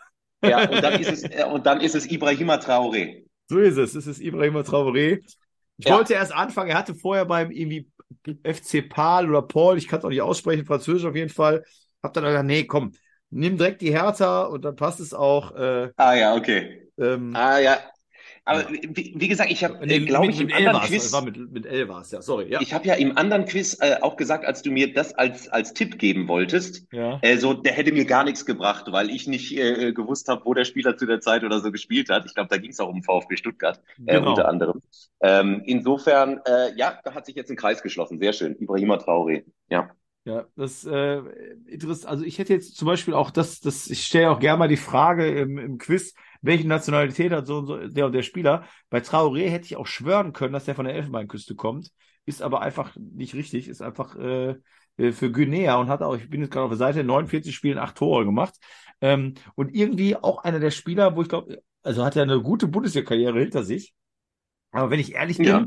Ja, 0.45 0.71
und 0.71 0.85
dann 0.85 1.01
ist 1.01 1.11
es, 1.11 1.25
äh, 1.25 1.45
und 1.53 1.67
dann 1.67 1.81
ist 1.81 1.97
es 1.97 2.09
Ibrahima 2.09 2.59
Traoré. 2.59 3.25
So 3.49 3.59
ist 3.59 3.77
es. 3.77 3.97
Es 3.97 4.07
ist 4.07 4.21
Ibrahima 4.21 4.61
Traoré. 4.61 5.21
Ich 5.79 5.87
ja. 5.87 5.97
wollte 5.97 6.15
erst 6.15 6.33
anfangen, 6.33 6.71
er 6.71 6.79
hatte 6.79 6.95
vorher 6.95 7.25
beim 7.25 7.51
irgendwie 7.51 7.91
FC 8.43 8.83
Pal 8.83 9.29
oder 9.29 9.43
Paul, 9.43 9.79
ich 9.79 9.89
kann 9.89 9.99
es 9.99 10.05
auch 10.05 10.11
nicht 10.11 10.23
aussprechen, 10.23 10.67
Französisch 10.67 11.05
auf 11.07 11.17
jeden 11.17 11.31
Fall. 11.31 11.65
Hab 12.03 12.13
dann 12.13 12.25
gesagt, 12.25 12.47
nee, 12.47 12.65
komm, 12.65 12.93
nimm 13.31 13.57
direkt 13.57 13.81
die 13.83 13.93
Hertha 13.93 14.43
und 14.45 14.65
dann 14.65 14.77
passt 14.77 15.01
es 15.01 15.15
auch. 15.15 15.53
Äh, 15.53 15.91
ah 15.97 16.15
ja, 16.15 16.35
okay. 16.35 16.89
Ähm, 16.99 17.33
ah 17.35 17.59
ja, 17.59 17.79
aber 18.47 18.69
wie, 18.71 19.15
wie 19.17 19.29
gesagt, 19.29 19.51
ich 19.51 19.65
habe, 19.65 19.83
äh, 19.87 20.01
glaube 20.01 20.29
ich, 20.29 20.41
im 20.41 20.53
anderen 20.53 20.83
Quiz. 20.83 21.05
Das 21.05 21.13
war 21.13 21.25
mit, 21.25 21.37
mit 21.53 21.65
L 21.65 21.89
war 21.89 22.03
es, 22.03 22.11
ja, 22.11 22.21
sorry. 22.21 22.51
Ja. 22.51 22.61
Ich 22.61 22.75
habe 22.75 22.87
ja 22.87 22.95
im 22.95 23.17
anderen 23.17 23.47
Quiz 23.47 23.79
äh, 23.81 23.97
auch 24.03 24.17
gesagt, 24.17 24.45
als 24.45 24.61
du 24.61 24.71
mir 24.71 24.93
das 24.93 25.15
als, 25.15 25.49
als 25.49 25.73
Tipp 25.73 25.99
geben 25.99 26.29
wolltest, 26.29 26.87
ja. 26.93 27.19
äh, 27.23 27.39
so, 27.39 27.55
der 27.55 27.73
hätte 27.73 27.93
mir 27.93 28.05
gar 28.05 28.25
nichts 28.25 28.45
gebracht, 28.45 28.87
weil 28.91 29.09
ich 29.09 29.27
nicht 29.27 29.57
äh, 29.57 29.93
gewusst 29.93 30.29
habe, 30.29 30.45
wo 30.45 30.53
der 30.53 30.67
Spieler 30.67 30.97
zu 30.97 31.07
der 31.07 31.21
Zeit 31.21 31.43
oder 31.43 31.61
so 31.61 31.73
gespielt 31.73 32.11
hat. 32.11 32.27
Ich 32.27 32.35
glaube, 32.35 32.51
da 32.51 32.59
ging 32.59 32.71
es 32.71 32.81
auch 32.81 32.89
um 32.89 33.03
VfB 33.03 33.37
Stuttgart, 33.37 33.81
äh, 34.05 34.17
genau. 34.19 34.31
unter 34.31 34.47
anderem. 34.49 34.83
Ähm, 35.21 35.63
insofern, 35.65 36.41
äh, 36.47 36.77
ja, 36.77 36.99
da 37.03 37.15
hat 37.15 37.25
sich 37.25 37.37
jetzt 37.37 37.51
ein 37.51 37.57
Kreis 37.57 37.83
geschlossen. 37.83 38.19
Sehr 38.19 38.35
schön. 38.35 38.57
Ibrahima 38.61 38.97
Traoré, 38.97 39.45
ja. 39.71 39.91
Ja, 40.27 40.47
das 40.57 40.87
äh, 40.87 41.19
interessant. 41.67 42.11
Also 42.11 42.25
ich 42.25 42.39
hätte 42.39 42.55
jetzt 42.55 42.77
zum 42.77 42.87
Beispiel 42.87 43.13
auch 43.13 43.31
das, 43.31 43.61
das 43.61 43.91
ich 43.91 44.07
stelle 44.07 44.31
auch 44.31 44.39
gerne 44.39 44.59
mal 44.59 44.69
die 44.69 44.79
Frage 44.79 45.29
im, 45.29 45.59
im 45.59 45.77
Quiz, 45.77 46.15
welche 46.45 46.69
Nationalität 46.69 47.33
hat 47.33 47.47
so 47.47 47.59
und 47.59 47.67
so 47.67 47.89
der 47.89 48.07
und 48.07 48.13
der 48.13 48.23
Spieler. 48.23 48.65
Bei 48.91 48.99
Traoré 48.99 49.49
hätte 49.49 49.67
ich 49.67 49.77
auch 49.77 49.87
schwören 49.87 50.33
können, 50.33 50.53
dass 50.53 50.65
der 50.65 50.75
von 50.75 50.85
der 50.85 50.95
Elfenbeinküste 50.95 51.55
kommt, 51.55 51.91
ist 52.27 52.43
aber 52.43 52.63
einfach 52.63 52.95
nicht 52.97 53.35
richtig, 53.35 53.69
ist 53.69 53.83
einfach 53.83 54.17
äh, 54.17 54.57
äh 54.97 55.13
für 55.13 55.31
Guinea 55.31 55.77
und 55.77 55.89
hat 55.89 56.03
auch, 56.03 56.17
ich 56.17 56.29
bin 56.31 56.43
jetzt 56.43 56.51
gerade 56.51 56.65
auf 56.65 56.71
der 56.71 56.79
Seite, 56.79 57.05
49 57.05 57.55
Spielen, 57.55 57.79
acht 57.79 57.97
Tore 57.97 58.25
gemacht. 58.25 58.55
Ähm, 59.01 59.35
und 59.55 59.75
irgendwie 59.75 60.17
auch 60.17 60.45
einer 60.45 60.61
der 60.61 60.71
Spieler, 60.71 61.17
wo 61.17 61.23
ich 61.23 61.29
glaube, 61.29 61.63
also 61.83 62.05
hat 62.05 62.17
er 62.17 62.23
eine 62.23 62.41
gute 62.41 62.69
Bundesliga-Karriere 62.69 63.41
hinter 63.41 63.65
sich. 63.65 63.95
Aber 64.71 64.91
wenn 64.91 65.01
ich 65.01 65.15
ehrlich 65.15 65.39
bin, 65.39 65.47
ja 65.47 65.67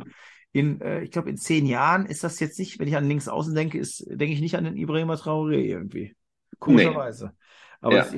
in, 0.58 0.82
äh, 0.82 1.02
ich 1.02 1.12
glaube, 1.12 1.30
in 1.30 1.38
zehn 1.38 1.66
Jahren 1.66 2.06
ist 2.06 2.24
das 2.24 2.40
jetzt 2.40 2.58
nicht, 2.60 2.80
wenn 2.80 2.88
ich 2.88 2.96
an 2.96 3.08
links 3.08 3.28
außen 3.28 3.54
denke, 3.54 3.78
ist, 3.78 4.06
denke 4.08 4.34
ich 4.34 4.42
nicht 4.42 4.56
an 4.56 4.64
den 4.64 4.78
Ibrahima 4.78 5.14
Traoré 5.14 5.60
irgendwie. 5.60 6.16
Komischerweise. 6.60 7.26
Nee. 7.26 7.32
Aber 7.82 7.96
ja. 7.96 8.04
das, 8.04 8.14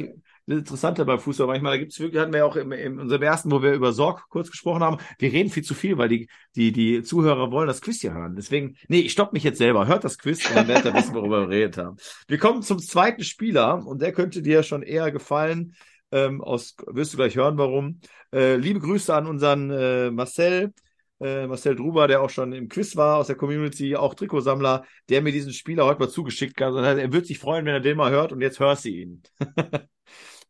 das 0.49 0.59
Interessante 0.59 1.05
beim 1.05 1.19
Fußball 1.19 1.45
manchmal, 1.45 1.77
gibt 1.77 1.91
es 1.91 1.99
wirklich, 1.99 2.19
hatten 2.19 2.33
wir 2.33 2.43
auch 2.43 2.55
in, 2.55 2.71
in 2.71 2.99
unserem 2.99 3.21
ersten, 3.21 3.51
wo 3.51 3.61
wir 3.61 3.73
über 3.73 3.93
Sorg 3.93 4.27
kurz 4.29 4.49
gesprochen 4.49 4.81
haben, 4.81 4.97
wir 5.19 5.31
reden 5.31 5.51
viel 5.51 5.63
zu 5.63 5.75
viel, 5.75 5.97
weil 5.99 6.09
die, 6.09 6.27
die, 6.55 6.71
die 6.71 7.03
Zuhörer 7.03 7.51
wollen 7.51 7.67
das 7.67 7.81
Quiz 7.81 8.01
hier 8.01 8.13
hören. 8.13 8.35
Deswegen, 8.35 8.75
nee, 8.87 9.01
ich 9.01 9.11
stopp 9.11 9.31
mich 9.31 9.43
jetzt 9.43 9.59
selber, 9.59 9.85
hört 9.85 10.03
das 10.03 10.17
Quiz 10.17 10.49
und 10.49 10.55
dann 10.55 10.67
werdet 10.67 10.85
ihr 10.85 10.93
wissen, 10.95 11.13
worüber 11.13 11.41
wir 11.41 11.47
geredet 11.47 11.77
haben. 11.77 11.97
Wir 12.27 12.39
kommen 12.39 12.63
zum 12.63 12.79
zweiten 12.79 13.23
Spieler 13.23 13.85
und 13.85 14.01
der 14.01 14.11
könnte 14.11 14.41
dir 14.41 14.63
schon 14.63 14.81
eher 14.81 15.11
gefallen. 15.11 15.75
Ähm, 16.11 16.41
aus, 16.41 16.75
wirst 16.87 17.13
du 17.13 17.17
gleich 17.17 17.35
hören, 17.35 17.59
warum. 17.59 17.99
Äh, 18.33 18.55
liebe 18.55 18.79
Grüße 18.79 19.13
an 19.13 19.27
unseren 19.27 19.69
äh, 19.69 20.09
Marcel, 20.09 20.73
äh, 21.19 21.45
Marcel 21.45 21.75
Druber, 21.75 22.07
der 22.07 22.21
auch 22.23 22.31
schon 22.31 22.53
im 22.53 22.67
Quiz 22.69 22.95
war 22.95 23.17
aus 23.17 23.27
der 23.27 23.35
Community, 23.35 23.95
auch 23.95 24.15
Trikotsammler, 24.15 24.83
der 25.09 25.21
mir 25.21 25.31
diesen 25.31 25.53
Spieler 25.53 25.85
heute 25.85 25.99
mal 25.99 26.09
zugeschickt 26.09 26.59
hat. 26.59 26.73
Er 26.73 27.13
wird 27.13 27.27
sich 27.27 27.37
freuen, 27.37 27.67
wenn 27.67 27.75
er 27.75 27.79
den 27.79 27.97
mal 27.97 28.09
hört 28.09 28.31
und 28.31 28.41
jetzt 28.41 28.59
hörst 28.59 28.85
du 28.85 28.89
ihn. 28.89 29.21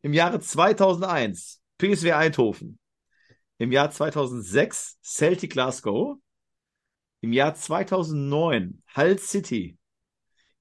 Im 0.01 0.13
Jahre 0.13 0.39
2001 0.39 1.61
PSW 1.77 2.13
Eindhoven. 2.13 2.79
Im 3.57 3.71
Jahr 3.71 3.91
2006 3.91 4.97
Celtic 5.03 5.51
Glasgow. 5.51 6.17
Im 7.21 7.33
Jahr 7.33 7.53
2009 7.53 8.81
Hull 8.95 9.19
City. 9.19 9.77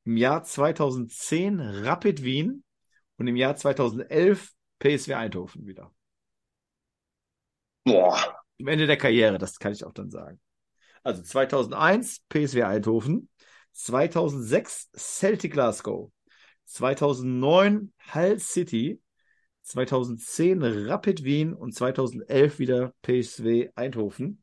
Im 0.04 0.16
Jahr 0.16 0.42
2010 0.42 1.60
Rapid 1.60 2.24
Wien. 2.24 2.64
Und 3.16 3.28
im 3.28 3.36
Jahr 3.36 3.54
2011 3.54 4.52
PSW 4.80 5.14
Eindhoven 5.14 5.66
wieder. 5.66 5.92
Boah, 7.84 8.38
am 8.60 8.66
Ende 8.66 8.86
der 8.86 8.96
Karriere, 8.96 9.38
das 9.38 9.58
kann 9.58 9.72
ich 9.72 9.84
auch 9.84 9.92
dann 9.92 10.10
sagen. 10.10 10.40
Also 11.02 11.22
2001 11.22 12.24
PSW 12.28 12.64
Eindhoven, 12.64 13.28
2006 13.72 14.90
Celtic 14.94 15.52
Glasgow, 15.52 16.10
2009 16.64 17.92
Hull 18.14 18.38
City, 18.38 19.00
2010 19.68 20.62
Rapid 20.62 21.24
Wien 21.24 21.54
und 21.54 21.74
2011 21.74 22.58
wieder 22.58 22.92
PSW 23.02 23.70
Eindhoven. 23.74 24.42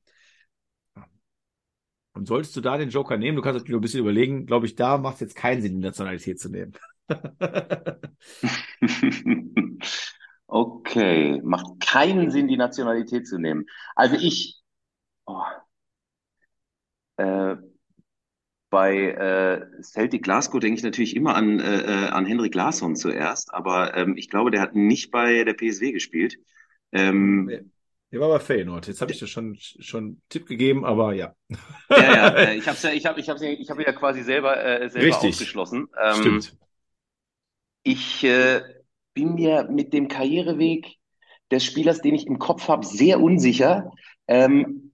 Und 2.13 2.27
solltest 2.27 2.55
du 2.55 2.61
da 2.61 2.77
den 2.77 2.89
Joker 2.89 3.17
nehmen, 3.17 3.35
du 3.35 3.41
kannst 3.41 3.55
natürlich 3.55 3.73
noch 3.73 3.79
ein 3.79 3.81
bisschen 3.81 3.99
überlegen, 3.99 4.45
glaube 4.45 4.67
ich, 4.67 4.75
da 4.75 4.97
macht 4.97 5.15
es 5.15 5.21
jetzt 5.21 5.35
keinen 5.35 5.61
Sinn, 5.61 5.81
die 5.81 5.85
Nationalität 5.85 6.39
zu 6.39 6.49
nehmen. 6.49 6.73
Okay, 10.47 11.41
macht 11.43 11.79
keinen 11.81 12.31
Sinn, 12.31 12.47
die 12.47 12.57
Nationalität 12.57 13.27
zu 13.27 13.39
nehmen. 13.39 13.65
Also 13.95 14.15
ich, 14.15 14.61
oh, 15.25 15.41
äh, 17.17 17.55
bei 18.69 19.11
äh, 19.11 19.81
Celtic 19.81 20.23
Glasgow 20.23 20.59
denke 20.59 20.77
ich 20.77 20.83
natürlich 20.83 21.15
immer 21.15 21.35
an, 21.35 21.59
äh, 21.59 21.81
äh, 21.81 22.07
an 22.09 22.25
Henrik 22.25 22.55
Larsson 22.55 22.95
zuerst, 22.95 23.53
aber 23.53 23.95
ähm, 23.95 24.17
ich 24.17 24.29
glaube, 24.29 24.51
der 24.51 24.61
hat 24.61 24.75
nicht 24.75 25.11
bei 25.11 25.43
der 25.43 25.53
PSW 25.53 25.91
gespielt. 25.91 26.37
Ähm, 26.91 27.71
der 28.11 28.19
war 28.19 28.29
bei 28.29 28.39
Feyenoord. 28.39 28.87
Jetzt 28.87 29.01
habe 29.01 29.11
ich 29.11 29.19
dir 29.19 29.27
schon 29.27 29.57
schon 29.59 30.03
einen 30.03 30.21
Tipp 30.29 30.45
gegeben, 30.45 30.85
aber 30.85 31.13
ja. 31.13 31.35
Ja, 31.89 31.97
ja, 31.97 32.27
äh, 32.35 32.55
ich 32.55 32.67
habe 32.67 32.77
ja, 32.81 32.91
ich 32.91 33.05
habe, 33.05 33.19
ich 33.19 33.29
habe, 33.29 33.45
ich 33.45 33.69
habe 33.69 33.83
ja 33.83 33.91
quasi 33.91 34.23
selber 34.23 34.63
äh, 34.63 34.89
selber 34.89 35.07
Richtig. 35.07 35.31
ausgeschlossen. 35.31 35.87
Ähm, 36.01 36.15
Stimmt. 36.15 36.57
Ich 37.83 38.23
äh, 38.23 38.61
bin 39.13 39.35
mir 39.35 39.67
mit 39.69 39.93
dem 39.93 40.07
Karriereweg 40.07 40.95
des 41.51 41.63
Spielers, 41.63 42.01
den 42.01 42.15
ich 42.15 42.25
im 42.25 42.39
Kopf 42.39 42.67
habe, 42.67 42.85
sehr 42.85 43.19
unsicher. 43.19 43.91
Ähm, 44.27 44.93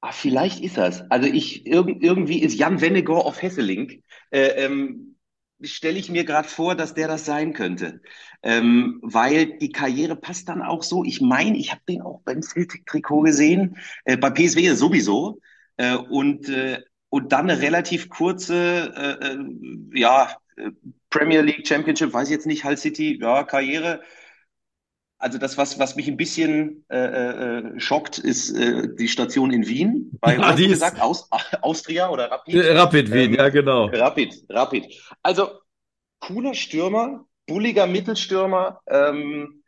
ah, 0.00 0.12
vielleicht 0.12 0.60
ist 0.60 0.76
das. 0.76 1.08
Also 1.10 1.28
ich 1.28 1.66
irg 1.66 1.88
irgendwie 2.00 2.40
ist 2.42 2.58
Jan 2.58 2.80
Wennegor 2.80 3.26
auf 3.26 3.42
Hesseling. 3.42 4.02
Äh, 4.30 4.64
ähm, 4.64 5.16
stelle 5.62 5.98
ich 5.98 6.10
mir 6.10 6.24
gerade 6.24 6.48
vor, 6.48 6.74
dass 6.74 6.94
der 6.94 7.08
das 7.08 7.26
sein 7.26 7.52
könnte. 7.52 8.00
Ähm, 8.42 8.98
weil 9.02 9.58
die 9.58 9.72
Karriere 9.72 10.16
passt 10.16 10.48
dann 10.48 10.62
auch 10.62 10.82
so. 10.82 11.04
Ich 11.04 11.20
meine, 11.20 11.58
ich 11.58 11.70
habe 11.70 11.82
den 11.88 12.02
auch 12.02 12.22
beim 12.24 12.42
Celtic-Trikot 12.42 13.22
gesehen, 13.22 13.76
äh, 14.04 14.16
bei 14.16 14.30
PSW 14.30 14.72
sowieso. 14.74 15.40
Äh, 15.76 15.96
und, 15.96 16.48
äh, 16.48 16.80
und 17.10 17.32
dann 17.32 17.50
eine 17.50 17.60
relativ 17.60 18.08
kurze, 18.08 18.92
äh, 18.96 19.26
äh 19.26 19.98
ja, 19.98 20.36
äh, 20.56 20.70
Premier 21.10 21.42
League, 21.42 21.66
Championship, 21.66 22.12
weiß 22.12 22.28
ich 22.28 22.34
jetzt 22.34 22.46
nicht, 22.46 22.64
Hull 22.64 22.76
City, 22.76 23.18
ja, 23.20 23.44
Karriere. 23.44 24.02
Also 25.20 25.36
das, 25.36 25.58
was, 25.58 25.78
was 25.78 25.96
mich 25.96 26.08
ein 26.08 26.16
bisschen 26.16 26.86
äh, 26.88 26.96
äh, 26.96 27.78
schockt, 27.78 28.18
ist 28.18 28.52
äh, 28.52 28.88
die 28.98 29.06
Station 29.06 29.52
in 29.52 29.68
Wien. 29.68 30.12
Bei, 30.18 30.34
ja, 30.36 30.54
die 30.54 30.68
gesagt, 30.68 30.98
Aus, 30.98 31.28
Austria 31.60 32.08
oder 32.08 32.30
Rapid? 32.30 32.54
Rapid 32.56 33.12
Wien, 33.12 33.30
ähm, 33.32 33.34
ja 33.34 33.48
genau. 33.50 33.86
Rapid, 33.92 34.46
Rapid. 34.48 34.86
Also 35.22 35.50
cooler 36.20 36.54
Stürmer, 36.54 37.26
bulliger 37.46 37.86
Mittelstürmer, 37.86 38.80
ähm, 38.86 39.62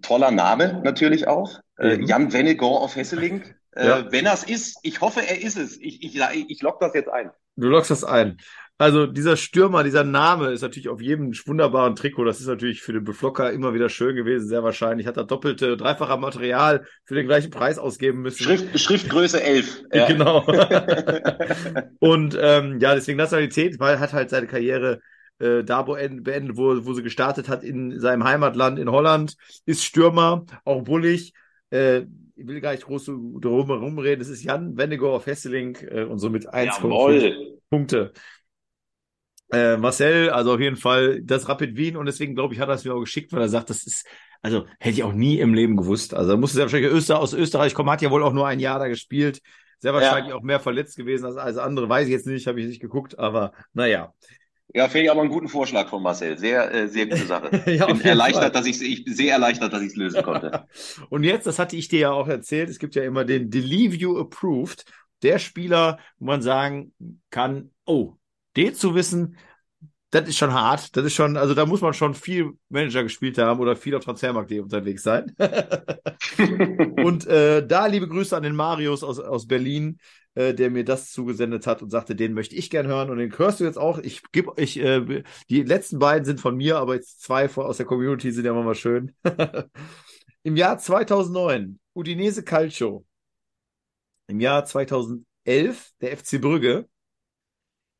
toller 0.00 0.30
Name 0.30 0.80
natürlich 0.84 1.26
auch. 1.26 1.58
Äh, 1.76 2.00
Jan 2.04 2.32
Vennegaard 2.32 2.82
auf 2.82 2.94
Hesseling. 2.94 3.42
Äh, 3.72 3.88
ja. 3.88 4.12
Wenn 4.12 4.26
er 4.26 4.34
es 4.34 4.44
ist, 4.44 4.78
ich 4.84 5.00
hoffe, 5.00 5.26
er 5.26 5.42
ist 5.42 5.56
es. 5.56 5.76
Ich, 5.80 6.04
ich, 6.04 6.20
ich 6.48 6.62
lock 6.62 6.78
das 6.78 6.94
jetzt 6.94 7.08
ein. 7.08 7.32
Du 7.56 7.66
lockst 7.66 7.90
das 7.90 8.04
ein. 8.04 8.38
Also 8.76 9.06
dieser 9.06 9.36
Stürmer, 9.36 9.84
dieser 9.84 10.02
Name 10.02 10.50
ist 10.50 10.62
natürlich 10.62 10.88
auf 10.88 11.00
jedem 11.00 11.32
wunderbaren 11.46 11.94
Trikot. 11.94 12.24
Das 12.24 12.40
ist 12.40 12.48
natürlich 12.48 12.82
für 12.82 12.92
den 12.92 13.04
Beflocker 13.04 13.52
immer 13.52 13.72
wieder 13.72 13.88
schön 13.88 14.16
gewesen, 14.16 14.48
sehr 14.48 14.64
wahrscheinlich. 14.64 15.06
Hat 15.06 15.16
er 15.16 15.24
doppelte, 15.24 15.76
dreifache 15.76 16.18
Material 16.18 16.84
für 17.04 17.14
den 17.14 17.26
gleichen 17.26 17.50
Preis 17.50 17.78
ausgeben 17.78 18.22
müssen. 18.22 18.42
Schrift, 18.42 18.78
Schriftgröße 18.78 19.42
11. 19.42 19.82
Ja. 19.94 20.06
Genau. 20.08 20.44
und 22.00 22.36
ähm, 22.40 22.80
ja, 22.80 22.94
deswegen 22.94 23.16
Nationalität, 23.18 23.78
weil 23.78 24.00
hat 24.00 24.12
halt 24.12 24.30
seine 24.30 24.48
Karriere 24.48 25.00
äh, 25.38 25.62
da 25.62 25.82
beendet, 25.82 26.56
wo, 26.56 26.84
wo 26.84 26.94
sie 26.94 27.02
gestartet 27.04 27.48
hat 27.48 27.62
in 27.62 28.00
seinem 28.00 28.24
Heimatland 28.24 28.80
in 28.80 28.90
Holland. 28.90 29.36
Ist 29.66 29.84
Stürmer, 29.84 30.46
auch 30.64 30.82
bullig. 30.82 31.32
Äh, 31.70 32.06
ich 32.36 32.48
will 32.48 32.60
gar 32.60 32.72
nicht 32.72 32.86
groß 32.86 33.04
drum 33.04 33.66
herum 33.66 33.98
reden. 33.98 34.20
Das 34.20 34.28
ist 34.28 34.42
Jan 34.42 34.76
Wendigo 34.76 35.14
auf 35.14 35.26
Hesseling 35.26 35.76
äh, 35.88 36.02
und 36.02 36.18
somit 36.18 36.52
1 36.52 36.80
Punkte. 37.70 38.12
Äh, 39.54 39.76
Marcel, 39.76 40.30
also 40.30 40.54
auf 40.54 40.60
jeden 40.60 40.76
Fall 40.76 41.20
das 41.22 41.48
Rapid 41.48 41.76
Wien 41.76 41.96
und 41.96 42.06
deswegen 42.06 42.34
glaube 42.34 42.54
ich, 42.54 42.60
hat 42.60 42.68
er 42.68 42.74
es 42.74 42.84
mir 42.84 42.94
auch 42.94 43.00
geschickt, 43.00 43.32
weil 43.32 43.40
er 43.40 43.48
sagt, 43.48 43.70
das 43.70 43.84
ist, 43.84 44.06
also 44.42 44.66
hätte 44.78 44.96
ich 44.96 45.02
auch 45.02 45.12
nie 45.12 45.38
im 45.38 45.54
Leben 45.54 45.76
gewusst. 45.76 46.14
Also 46.14 46.36
musste 46.36 46.58
ja 46.58 46.64
wahrscheinlich 46.64 46.90
Öster, 46.90 47.18
aus 47.18 47.32
Österreich 47.32 47.74
kommen, 47.74 47.90
hat 47.90 48.02
ja 48.02 48.10
wohl 48.10 48.22
auch 48.22 48.32
nur 48.32 48.46
ein 48.46 48.60
Jahr 48.60 48.78
da 48.78 48.88
gespielt. 48.88 49.40
Sehr 49.78 49.92
wahrscheinlich 49.92 50.30
ja. 50.30 50.36
auch 50.36 50.42
mehr 50.42 50.60
verletzt 50.60 50.96
gewesen 50.96 51.26
als, 51.26 51.36
als 51.36 51.58
andere, 51.58 51.88
weiß 51.88 52.06
ich 52.06 52.12
jetzt 52.12 52.26
nicht, 52.26 52.46
habe 52.46 52.60
ich 52.60 52.66
nicht 52.66 52.80
geguckt, 52.80 53.18
aber 53.18 53.52
naja. 53.74 54.12
Ja, 54.72 54.88
finde 54.88 55.04
ich 55.04 55.10
aber 55.10 55.20
einen 55.20 55.30
guten 55.30 55.48
Vorschlag 55.48 55.88
von 55.88 56.02
Marcel. 56.02 56.36
Sehr, 56.36 56.72
äh, 56.74 56.88
sehr 56.88 57.06
gute 57.06 57.26
Sache. 57.26 57.62
ja, 57.70 57.86
bin 57.86 58.00
erleichtert, 58.00 58.42
Fall. 58.42 58.50
dass 58.50 58.66
ich, 58.66 58.82
ich 58.82 59.04
sehr 59.14 59.34
erleichtert, 59.34 59.72
dass 59.72 59.82
ich 59.82 59.88
es 59.88 59.96
lösen 59.96 60.22
konnte. 60.22 60.66
und 61.10 61.22
jetzt, 61.22 61.46
das 61.46 61.58
hatte 61.58 61.76
ich 61.76 61.88
dir 61.88 62.00
ja 62.00 62.10
auch 62.10 62.26
erzählt, 62.26 62.70
es 62.70 62.78
gibt 62.78 62.94
ja 62.96 63.04
immer 63.04 63.24
den 63.24 63.50
Delive 63.50 63.94
You 63.94 64.18
Approved. 64.18 64.84
Der 65.22 65.38
Spieler, 65.38 66.00
wo 66.18 66.26
man 66.26 66.42
sagen 66.42 66.92
kann, 67.30 67.70
oh, 67.86 68.14
den 68.56 68.74
zu 68.74 68.94
wissen, 68.94 69.36
das 70.14 70.28
ist 70.28 70.38
schon 70.38 70.52
hart. 70.52 70.96
Das 70.96 71.04
ist 71.04 71.14
schon, 71.14 71.36
also 71.36 71.54
da 71.54 71.66
muss 71.66 71.80
man 71.80 71.92
schon 71.92 72.14
viel 72.14 72.52
Manager 72.68 73.02
gespielt 73.02 73.36
haben 73.38 73.58
oder 73.58 73.74
viel 73.74 73.94
auf 73.96 74.04
Transfermarkt.de 74.04 74.60
unterwegs 74.60 75.02
sein. 75.02 75.34
und 77.04 77.26
äh, 77.26 77.66
da 77.66 77.86
liebe 77.86 78.06
Grüße 78.06 78.36
an 78.36 78.44
den 78.44 78.54
Marius 78.54 79.02
aus, 79.02 79.18
aus 79.18 79.48
Berlin, 79.48 79.98
äh, 80.34 80.54
der 80.54 80.70
mir 80.70 80.84
das 80.84 81.10
zugesendet 81.10 81.66
hat 81.66 81.82
und 81.82 81.90
sagte, 81.90 82.14
den 82.14 82.32
möchte 82.32 82.54
ich 82.54 82.70
gern 82.70 82.86
hören 82.86 83.10
und 83.10 83.18
den 83.18 83.36
hörst 83.36 83.58
du 83.58 83.64
jetzt 83.64 83.78
auch. 83.78 83.98
Ich 83.98 84.22
gebe 84.30 84.52
ich, 84.56 84.78
äh, 84.78 85.24
die 85.50 85.62
letzten 85.62 85.98
beiden 85.98 86.24
sind 86.24 86.40
von 86.40 86.56
mir, 86.56 86.78
aber 86.78 86.94
jetzt 86.94 87.20
zwei 87.22 87.48
aus 87.48 87.76
der 87.78 87.86
Community 87.86 88.30
sind 88.30 88.44
ja 88.44 88.52
immer 88.52 88.62
mal 88.62 88.76
schön. 88.76 89.12
Im 90.44 90.56
Jahr 90.56 90.78
2009 90.78 91.80
Udinese 91.92 92.44
Calcio. 92.44 93.04
Im 94.28 94.38
Jahr 94.40 94.64
2011 94.64 95.24
der 96.00 96.16
FC 96.16 96.40
Brügge. 96.40 96.88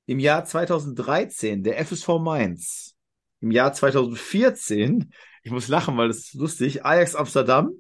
Im 0.07 0.19
Jahr 0.19 0.45
2013 0.45 1.63
der 1.63 1.85
FSV 1.85 2.19
Mainz. 2.21 2.95
Im 3.41 3.51
Jahr 3.51 3.73
2014, 3.73 5.13
ich 5.43 5.51
muss 5.51 5.69
lachen, 5.69 5.97
weil 5.97 6.09
das 6.09 6.19
ist 6.19 6.35
lustig, 6.35 6.85
Ajax 6.85 7.15
Amsterdam. 7.15 7.73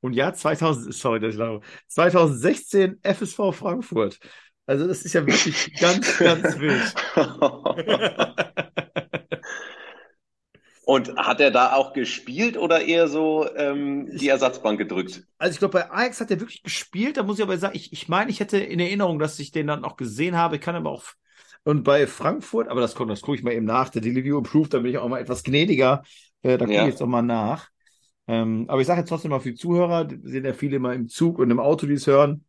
Und 0.00 0.12
Jahr 0.12 0.34
2000, 0.34 0.94
sorry, 0.94 1.20
dass 1.20 1.32
ich 1.32 1.38
lache, 1.38 1.60
2016 1.88 3.00
FSV 3.02 3.52
Frankfurt. 3.52 4.18
Also 4.66 4.86
das 4.86 5.02
ist 5.02 5.14
ja 5.14 5.26
wirklich 5.26 5.72
ganz, 5.80 6.18
ganz 6.18 6.58
wild. 6.58 6.94
Und 10.86 11.16
hat 11.16 11.40
er 11.40 11.50
da 11.50 11.72
auch 11.72 11.94
gespielt 11.94 12.58
oder 12.58 12.82
eher 12.82 13.08
so 13.08 13.48
ähm, 13.56 14.10
die 14.14 14.28
Ersatzbank 14.28 14.76
gedrückt? 14.76 15.22
Also 15.38 15.54
ich 15.54 15.58
glaube, 15.58 15.78
bei 15.78 15.90
Ajax 15.90 16.20
hat 16.20 16.30
er 16.30 16.40
wirklich 16.40 16.62
gespielt. 16.62 17.16
Da 17.16 17.22
muss 17.22 17.38
ich 17.38 17.42
aber 17.42 17.56
sagen, 17.56 17.74
ich, 17.74 17.90
ich 17.94 18.06
meine, 18.08 18.30
ich 18.30 18.40
hätte 18.40 18.58
in 18.58 18.80
Erinnerung, 18.80 19.18
dass 19.18 19.38
ich 19.38 19.50
den 19.50 19.66
dann 19.66 19.86
auch 19.86 19.96
gesehen 19.96 20.36
habe. 20.36 20.56
Ich 20.56 20.60
kann 20.60 20.74
aber 20.74 20.90
auch. 20.90 21.04
Und 21.64 21.82
bei 21.82 22.06
Frankfurt, 22.06 22.68
aber 22.68 22.80
das, 22.80 22.94
das 22.94 23.20
gucke 23.22 23.36
ich 23.36 23.42
mal 23.42 23.52
eben 23.52 23.64
nach. 23.64 23.88
Der 23.88 24.02
Delivery 24.02 24.36
Approved, 24.36 24.74
da 24.74 24.78
bin 24.78 24.90
ich 24.90 24.98
auch 24.98 25.08
mal 25.08 25.20
etwas 25.20 25.42
gnädiger. 25.42 26.02
Äh, 26.42 26.58
da 26.58 26.66
gucke 26.66 26.74
ja. 26.76 26.82
ich 26.82 26.90
jetzt 26.90 27.02
auch 27.02 27.06
mal 27.06 27.22
nach. 27.22 27.70
Ähm, 28.26 28.66
aber 28.68 28.80
ich 28.80 28.86
sage 28.86 29.00
jetzt 29.00 29.08
trotzdem 29.08 29.30
mal 29.30 29.40
für 29.40 29.50
die 29.50 29.58
Zuhörer, 29.58 30.08
sind 30.08 30.44
ja 30.44 30.52
viele 30.52 30.76
immer 30.76 30.94
im 30.94 31.08
Zug 31.08 31.38
und 31.38 31.50
im 31.50 31.60
Auto, 31.60 31.86
die 31.86 31.94
es 31.94 32.06
hören. 32.06 32.44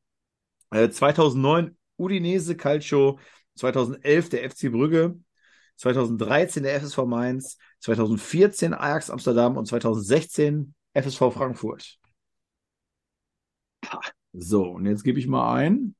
Äh, 0.71 0.89
2009 0.89 1.77
Udinese 1.97 2.55
Calcio, 2.55 3.19
2011 3.55 4.29
der 4.29 4.49
FC 4.49 4.71
Brügge, 4.71 5.17
2013 5.77 6.63
der 6.63 6.81
FSV 6.81 7.05
Mainz, 7.05 7.57
2014 7.79 8.73
Ajax 8.73 9.09
Amsterdam 9.09 9.57
und 9.57 9.65
2016 9.65 10.73
FSV 10.93 11.31
Frankfurt. 11.31 11.97
So, 14.33 14.63
und 14.63 14.85
jetzt 14.85 15.03
gebe 15.03 15.19
ich 15.19 15.27
mal 15.27 15.55
ein. 15.55 15.95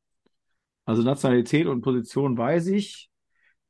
Also 0.86 1.02
Nationalität 1.02 1.68
und 1.68 1.82
Position 1.82 2.38
weiß 2.38 2.68
ich. 2.68 3.10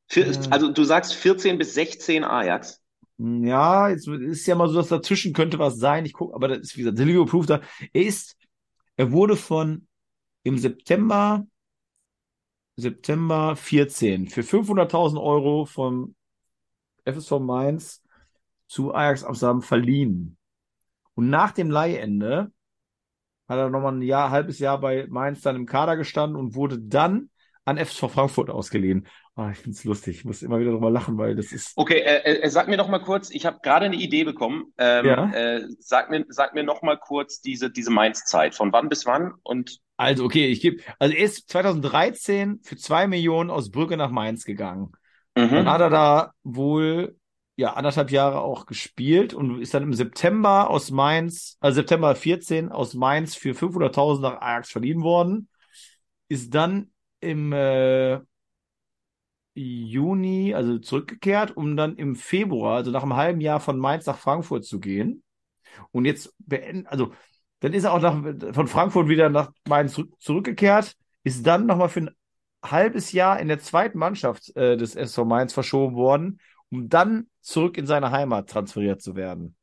Für, 0.08 0.22
äh, 0.22 0.38
also 0.52 0.72
du 0.72 0.84
sagst 0.84 1.14
14 1.14 1.58
bis 1.58 1.74
16 1.74 2.24
Ajax. 2.24 2.82
Ja, 3.18 3.90
jetzt 3.90 4.08
ist 4.08 4.46
ja 4.46 4.56
mal 4.56 4.68
so, 4.68 4.76
dass 4.76 4.90
dazwischen 4.90 5.34
könnte 5.34 5.58
was 5.58 5.78
sein. 5.78 6.06
Ich 6.06 6.14
gucke, 6.14 6.36
aber 6.36 6.50
das 6.50 6.60
ist 6.60 6.76
wie 6.76 6.82
gesagt, 6.82 6.98
Silvio 6.98 7.26
Proof 7.26 7.46
da. 7.46 7.62
Er 7.94 8.02
ist, 8.02 8.36
er 8.98 9.12
wurde 9.12 9.38
von 9.38 9.88
im 10.44 10.58
September 10.58 11.46
September 12.78 13.56
14 13.56 14.28
für 14.28 14.42
500.000 14.42 15.22
Euro 15.22 15.66
vom 15.66 16.16
FSV 17.06 17.40
Mainz 17.40 18.04
zu 18.68 18.94
Ajax 18.94 19.24
Amsterdam 19.24 19.62
verliehen. 19.62 20.38
Und 21.14 21.30
nach 21.30 21.52
dem 21.52 21.72
Leihende 21.72 22.52
hat 23.48 23.58
er 23.58 23.70
nochmal 23.70 23.94
ein 23.94 24.02
Jahr, 24.02 24.32
halbes 24.32 24.60
Jahr 24.60 24.80
bei 24.80 25.06
Mainz 25.10 25.42
dann 25.42 25.56
im 25.56 25.66
Kader 25.66 25.98
gestanden 25.98 26.38
und 26.38 26.56
wurde 26.56 26.80
dann 26.80 27.30
an 27.66 27.78
FSV 27.78 28.12
Frankfurt 28.12 28.50
ausgeliehen. 28.50 29.08
Oh, 29.36 29.50
ich 29.52 29.58
finde 29.58 29.76
es 29.76 29.84
lustig. 29.84 30.20
Ich 30.20 30.26
muss 30.26 30.44
immer 30.44 30.60
wieder 30.60 30.72
drüber 30.72 30.90
lachen, 30.90 31.18
weil 31.18 31.36
das 31.36 31.52
ist. 31.52 31.74
Okay, 31.76 32.00
äh, 32.00 32.42
äh, 32.42 32.50
sag 32.50 32.68
mir 32.68 32.78
noch 32.78 32.88
mal 32.88 33.00
kurz, 33.00 33.30
ich 33.32 33.46
habe 33.46 33.60
gerade 33.62 33.86
eine 33.86 33.96
Idee 33.96 34.24
bekommen. 34.24 34.66
Ähm, 34.78 35.06
ja? 35.06 35.32
äh, 35.34 35.68
sag, 35.80 36.10
mir, 36.10 36.26
sag 36.30 36.54
mir 36.54 36.64
noch 36.64 36.84
mal 36.84 36.98
kurz 36.98 37.42
diese, 37.42 37.70
diese 37.70 37.92
Mainz-Zeit. 37.92 38.56
Von 38.56 38.72
wann 38.72 38.88
bis 38.88 39.06
wann? 39.06 39.34
Und 39.44 39.80
also, 39.98 40.24
okay, 40.24 40.48
ich 40.48 40.62
gebe. 40.62 40.82
Also, 41.00 41.16
er 41.16 41.24
ist 41.24 41.50
2013 41.50 42.60
für 42.64 42.78
zwei 42.78 43.08
Millionen 43.08 43.50
aus 43.50 43.72
Brügge 43.72 43.98
nach 43.98 44.12
Mainz 44.12 44.46
gegangen. 44.46 44.94
Mhm. 45.36 45.50
Dann 45.50 45.70
hat 45.70 45.82
er 45.82 45.90
da 45.90 46.32
wohl 46.44 47.18
ja 47.56 47.74
anderthalb 47.74 48.12
Jahre 48.12 48.42
auch 48.42 48.66
gespielt 48.66 49.34
und 49.34 49.62
ist 49.62 49.74
dann 49.74 49.84
im 49.84 49.94
September 49.94 50.70
aus 50.70 50.92
Mainz, 50.92 51.58
also 51.60 51.76
September 51.76 52.16
14 52.16 52.72
aus 52.72 52.94
Mainz 52.94 53.36
für 53.36 53.54
500.000 53.54 54.22
nach 54.22 54.42
Ajax 54.42 54.72
verliehen 54.72 55.02
worden. 55.02 55.50
Ist 56.28 56.54
dann 56.54 56.92
im 57.22 57.54
äh, 57.54 58.20
Juni, 59.54 60.54
also 60.54 60.80
zurückgekehrt, 60.80 61.56
um 61.56 61.78
dann 61.78 61.96
im 61.96 62.16
Februar, 62.16 62.76
also 62.76 62.92
nach 62.92 63.04
einem 63.04 63.16
halben 63.16 63.42
Jahr 63.42 63.62
von 63.62 63.80
Mainz 63.80 64.06
nach 64.06 64.18
Frankfurt 64.18 64.66
zu 64.66 64.80
gehen. 64.80 65.24
Und 65.92 66.06
jetzt 66.06 66.34
beenden, 66.40 66.88
also 66.88 67.14
dann 67.62 67.74
ist 67.74 67.86
er 67.86 67.94
auch 67.94 68.02
nach, 68.02 68.54
von 68.54 68.68
Frankfurt 68.68 69.08
wieder 69.08 69.30
nach 69.30 69.52
Mainz 69.68 70.00
zurückgekehrt, 70.20 70.96
ist 71.24 71.48
dann 71.48 71.66
nochmal 71.66 71.90
für 71.90 72.02
ein 72.02 72.10
halbes 72.64 73.12
Jahr 73.14 73.40
in 73.40 73.48
der 73.48 73.60
zweiten 73.60 73.98
Mannschaft 73.98 74.56
äh, 74.58 74.76
des 74.76 74.96
SV 74.96 75.24
Mainz 75.24 75.54
verschoben 75.54 75.96
worden, 75.96 76.40
um 76.72 76.90
dann 76.90 77.28
zurück 77.42 77.78
in 77.78 77.86
seine 77.86 78.12
Heimat 78.12 78.50
transferiert 78.50 79.02
zu 79.02 79.16
werden. 79.16 79.56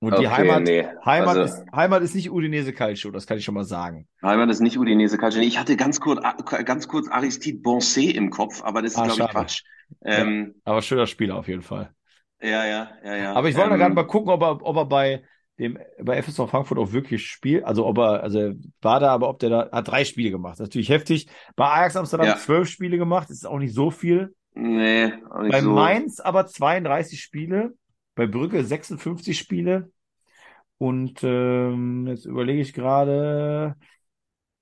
Und 0.00 0.12
okay, 0.12 0.22
die 0.22 0.28
Heimat, 0.28 0.62
nee. 0.62 0.86
Heimat, 1.04 1.36
also, 1.36 1.54
ist, 1.54 1.72
Heimat 1.72 2.02
ist 2.02 2.14
nicht 2.14 2.30
Udinese 2.30 2.72
Calcio, 2.72 3.10
das 3.10 3.26
kann 3.26 3.36
ich 3.38 3.44
schon 3.44 3.54
mal 3.54 3.64
sagen. 3.64 4.06
Heimat 4.22 4.48
ist 4.48 4.60
nicht 4.60 4.78
Udinese 4.78 5.18
Calcio. 5.18 5.42
Ich 5.42 5.58
hatte 5.58 5.76
ganz 5.76 5.98
kurz, 5.98 6.20
ganz 6.64 6.86
kurz 6.86 7.08
Aristide 7.08 7.58
Bonset 7.58 8.14
im 8.14 8.30
Kopf, 8.30 8.62
aber 8.62 8.82
das 8.82 8.92
ist, 8.92 8.98
ah, 8.98 9.06
glaube 9.06 9.22
ich, 9.24 9.30
Quatsch. 9.30 9.62
Ähm, 10.04 10.54
ja, 10.54 10.72
aber 10.72 10.82
schöner 10.82 11.06
Spieler 11.06 11.36
auf 11.36 11.48
jeden 11.48 11.62
Fall. 11.62 11.92
Ja, 12.40 12.64
ja, 12.64 12.90
ja, 13.04 13.16
ja. 13.16 13.32
Aber 13.32 13.48
ich 13.48 13.56
wollte 13.56 13.72
ähm, 13.72 13.78
gerade 13.78 13.94
mal 13.94 14.06
gucken, 14.06 14.30
ob 14.30 14.42
er, 14.42 14.62
ob 14.64 14.76
er 14.76 14.86
bei 14.86 15.24
dem, 15.58 15.78
bei 16.00 16.22
FSV 16.22 16.48
Frankfurt 16.48 16.78
auch 16.78 16.92
wirklich 16.92 17.26
spielt. 17.26 17.64
Also 17.64 17.84
ob 17.84 17.98
er, 17.98 18.22
also 18.22 18.52
war 18.80 19.00
da, 19.00 19.12
aber 19.12 19.28
ob 19.28 19.40
der 19.40 19.50
da, 19.50 19.70
hat 19.72 19.88
drei 19.88 20.04
Spiele 20.04 20.30
gemacht. 20.30 20.60
natürlich 20.60 20.88
heftig. 20.88 21.28
Bei 21.56 21.66
Ajax 21.66 21.96
Amsterdam 21.96 22.26
ja. 22.26 22.36
zwölf 22.36 22.68
Spiele 22.68 22.98
gemacht, 22.98 23.28
das 23.30 23.38
ist 23.38 23.46
auch 23.46 23.58
nicht 23.58 23.74
so 23.74 23.90
viel. 23.90 24.34
Nee, 24.60 25.12
auch 25.30 25.42
nicht 25.42 25.52
Bei 25.52 25.60
so. 25.60 25.70
Mainz 25.70 26.18
aber 26.18 26.46
32 26.46 27.20
Spiele 27.20 27.74
bei 28.16 28.26
Brügge 28.26 28.64
56 28.64 29.38
Spiele. 29.38 29.92
Und 30.78 31.20
ähm, 31.22 32.08
jetzt 32.08 32.24
überlege 32.24 32.60
ich 32.60 32.72
gerade, 32.72 33.76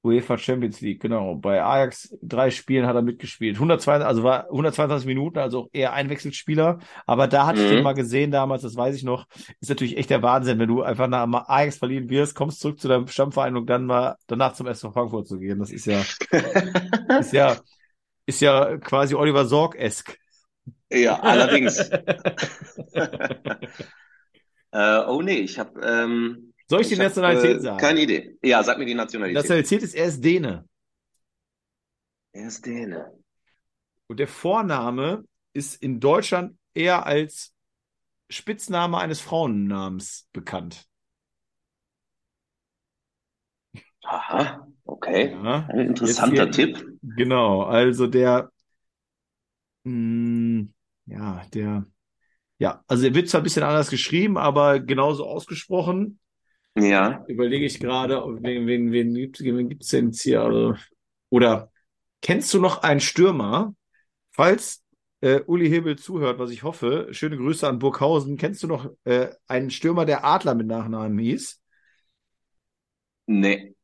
UEFA 0.02 0.36
Champions 0.36 0.82
League, 0.82 1.00
genau. 1.00 1.36
Bei 1.36 1.62
Ajax 1.62 2.14
drei 2.20 2.50
Spielen 2.50 2.86
hat 2.86 2.94
er 2.94 3.00
mitgespielt. 3.00 3.56
122, 3.56 4.06
also 4.06 4.22
war 4.22 4.44
122 4.44 5.06
Minuten, 5.06 5.38
also 5.38 5.60
auch 5.60 5.68
eher 5.72 5.94
Einwechselspieler. 5.94 6.78
Aber 7.06 7.26
da 7.26 7.46
hatte 7.46 7.60
mhm. 7.60 7.64
ich 7.64 7.70
den 7.72 7.82
mal 7.82 7.94
gesehen 7.94 8.30
damals, 8.30 8.62
das 8.62 8.76
weiß 8.76 8.94
ich 8.94 9.02
noch. 9.02 9.26
Ist 9.60 9.70
natürlich 9.70 9.96
echt 9.96 10.10
der 10.10 10.22
Wahnsinn, 10.22 10.58
wenn 10.58 10.68
du 10.68 10.82
einfach 10.82 11.08
nach 11.08 11.48
Ajax 11.48 11.78
verliehen 11.78 12.10
wirst, 12.10 12.34
kommst 12.34 12.60
zurück 12.60 12.78
zu 12.78 12.88
deinem 12.88 13.08
Stammverein 13.08 13.56
und 13.56 13.70
dann 13.70 13.86
mal 13.86 14.16
danach 14.26 14.52
zum 14.52 14.66
SV 14.66 14.92
Frankfurt 14.92 15.26
zu 15.26 15.38
gehen. 15.38 15.58
Das 15.58 15.70
ist 15.70 15.86
ja, 15.86 16.02
ist 17.18 17.32
ja, 17.32 17.56
ist 18.26 18.40
ja 18.40 18.76
quasi 18.78 19.14
Oliver 19.14 19.46
Sorg-esk. 19.46 20.18
Ja, 20.90 21.20
allerdings. 21.20 21.78
äh, 24.72 24.98
oh 25.06 25.22
nee, 25.22 25.38
ich 25.38 25.58
habe. 25.58 25.80
Ähm, 25.80 26.52
Soll 26.68 26.80
ich, 26.80 26.88
ich 26.90 26.94
die 26.98 27.02
Nationalität 27.02 27.52
hab, 27.52 27.58
äh, 27.58 27.60
sagen? 27.60 27.78
Keine 27.78 28.00
Idee. 28.02 28.36
Ja, 28.42 28.62
sag 28.62 28.78
mir 28.78 28.86
die 28.86 28.94
Nationalität. 28.94 29.36
Nationalität 29.36 29.82
ist 29.82 29.94
er 29.94 30.06
ist 30.06 30.20
Däne. 30.24 30.68
Er 32.32 32.48
ist 32.48 32.66
Däne. 32.66 33.12
Und 34.08 34.18
der 34.20 34.28
Vorname 34.28 35.24
ist 35.52 35.82
in 35.82 36.00
Deutschland 36.00 36.58
eher 36.74 37.06
als 37.06 37.54
Spitzname 38.28 38.98
eines 38.98 39.20
Frauennamens 39.20 40.28
bekannt. 40.32 40.86
Aha, 44.02 44.68
okay. 44.86 45.32
Ja, 45.32 45.66
Ein 45.68 45.80
interessanter 45.80 46.44
hier, 46.44 46.50
Tipp. 46.50 46.98
Genau, 47.02 47.62
also 47.62 48.06
der 48.06 48.50
hm, 49.84 50.72
ja, 51.06 51.42
der, 51.54 51.86
ja, 52.58 52.84
also 52.88 53.06
er 53.06 53.14
wird 53.14 53.28
zwar 53.28 53.40
ein 53.40 53.44
bisschen 53.44 53.62
anders 53.62 53.90
geschrieben, 53.90 54.38
aber 54.38 54.80
genauso 54.80 55.26
ausgesprochen. 55.26 56.18
Ja. 56.76 57.24
Überlege 57.28 57.64
ich 57.64 57.80
gerade, 57.80 58.16
wen, 58.42 58.66
wen, 58.66 58.92
wen, 58.92 59.14
wen 59.14 59.68
gibt 59.68 59.84
es 59.84 59.90
denn 59.90 60.06
jetzt 60.06 60.22
hier? 60.22 60.42
Also, 60.42 60.74
oder 61.30 61.70
kennst 62.22 62.52
du 62.52 62.60
noch 62.60 62.82
einen 62.82 63.00
Stürmer? 63.00 63.74
Falls 64.32 64.82
äh, 65.22 65.40
Uli 65.46 65.68
Hebel 65.70 65.96
zuhört, 65.96 66.38
was 66.38 66.50
ich 66.50 66.62
hoffe, 66.62 67.08
schöne 67.12 67.36
Grüße 67.38 67.66
an 67.66 67.78
Burghausen. 67.78 68.36
Kennst 68.36 68.62
du 68.62 68.66
noch 68.66 68.90
äh, 69.04 69.28
einen 69.48 69.70
Stürmer, 69.70 70.04
der 70.04 70.24
Adler 70.24 70.54
mit 70.54 70.66
Nachnamen 70.66 71.18
hieß? 71.18 71.60
Nee. 73.26 73.75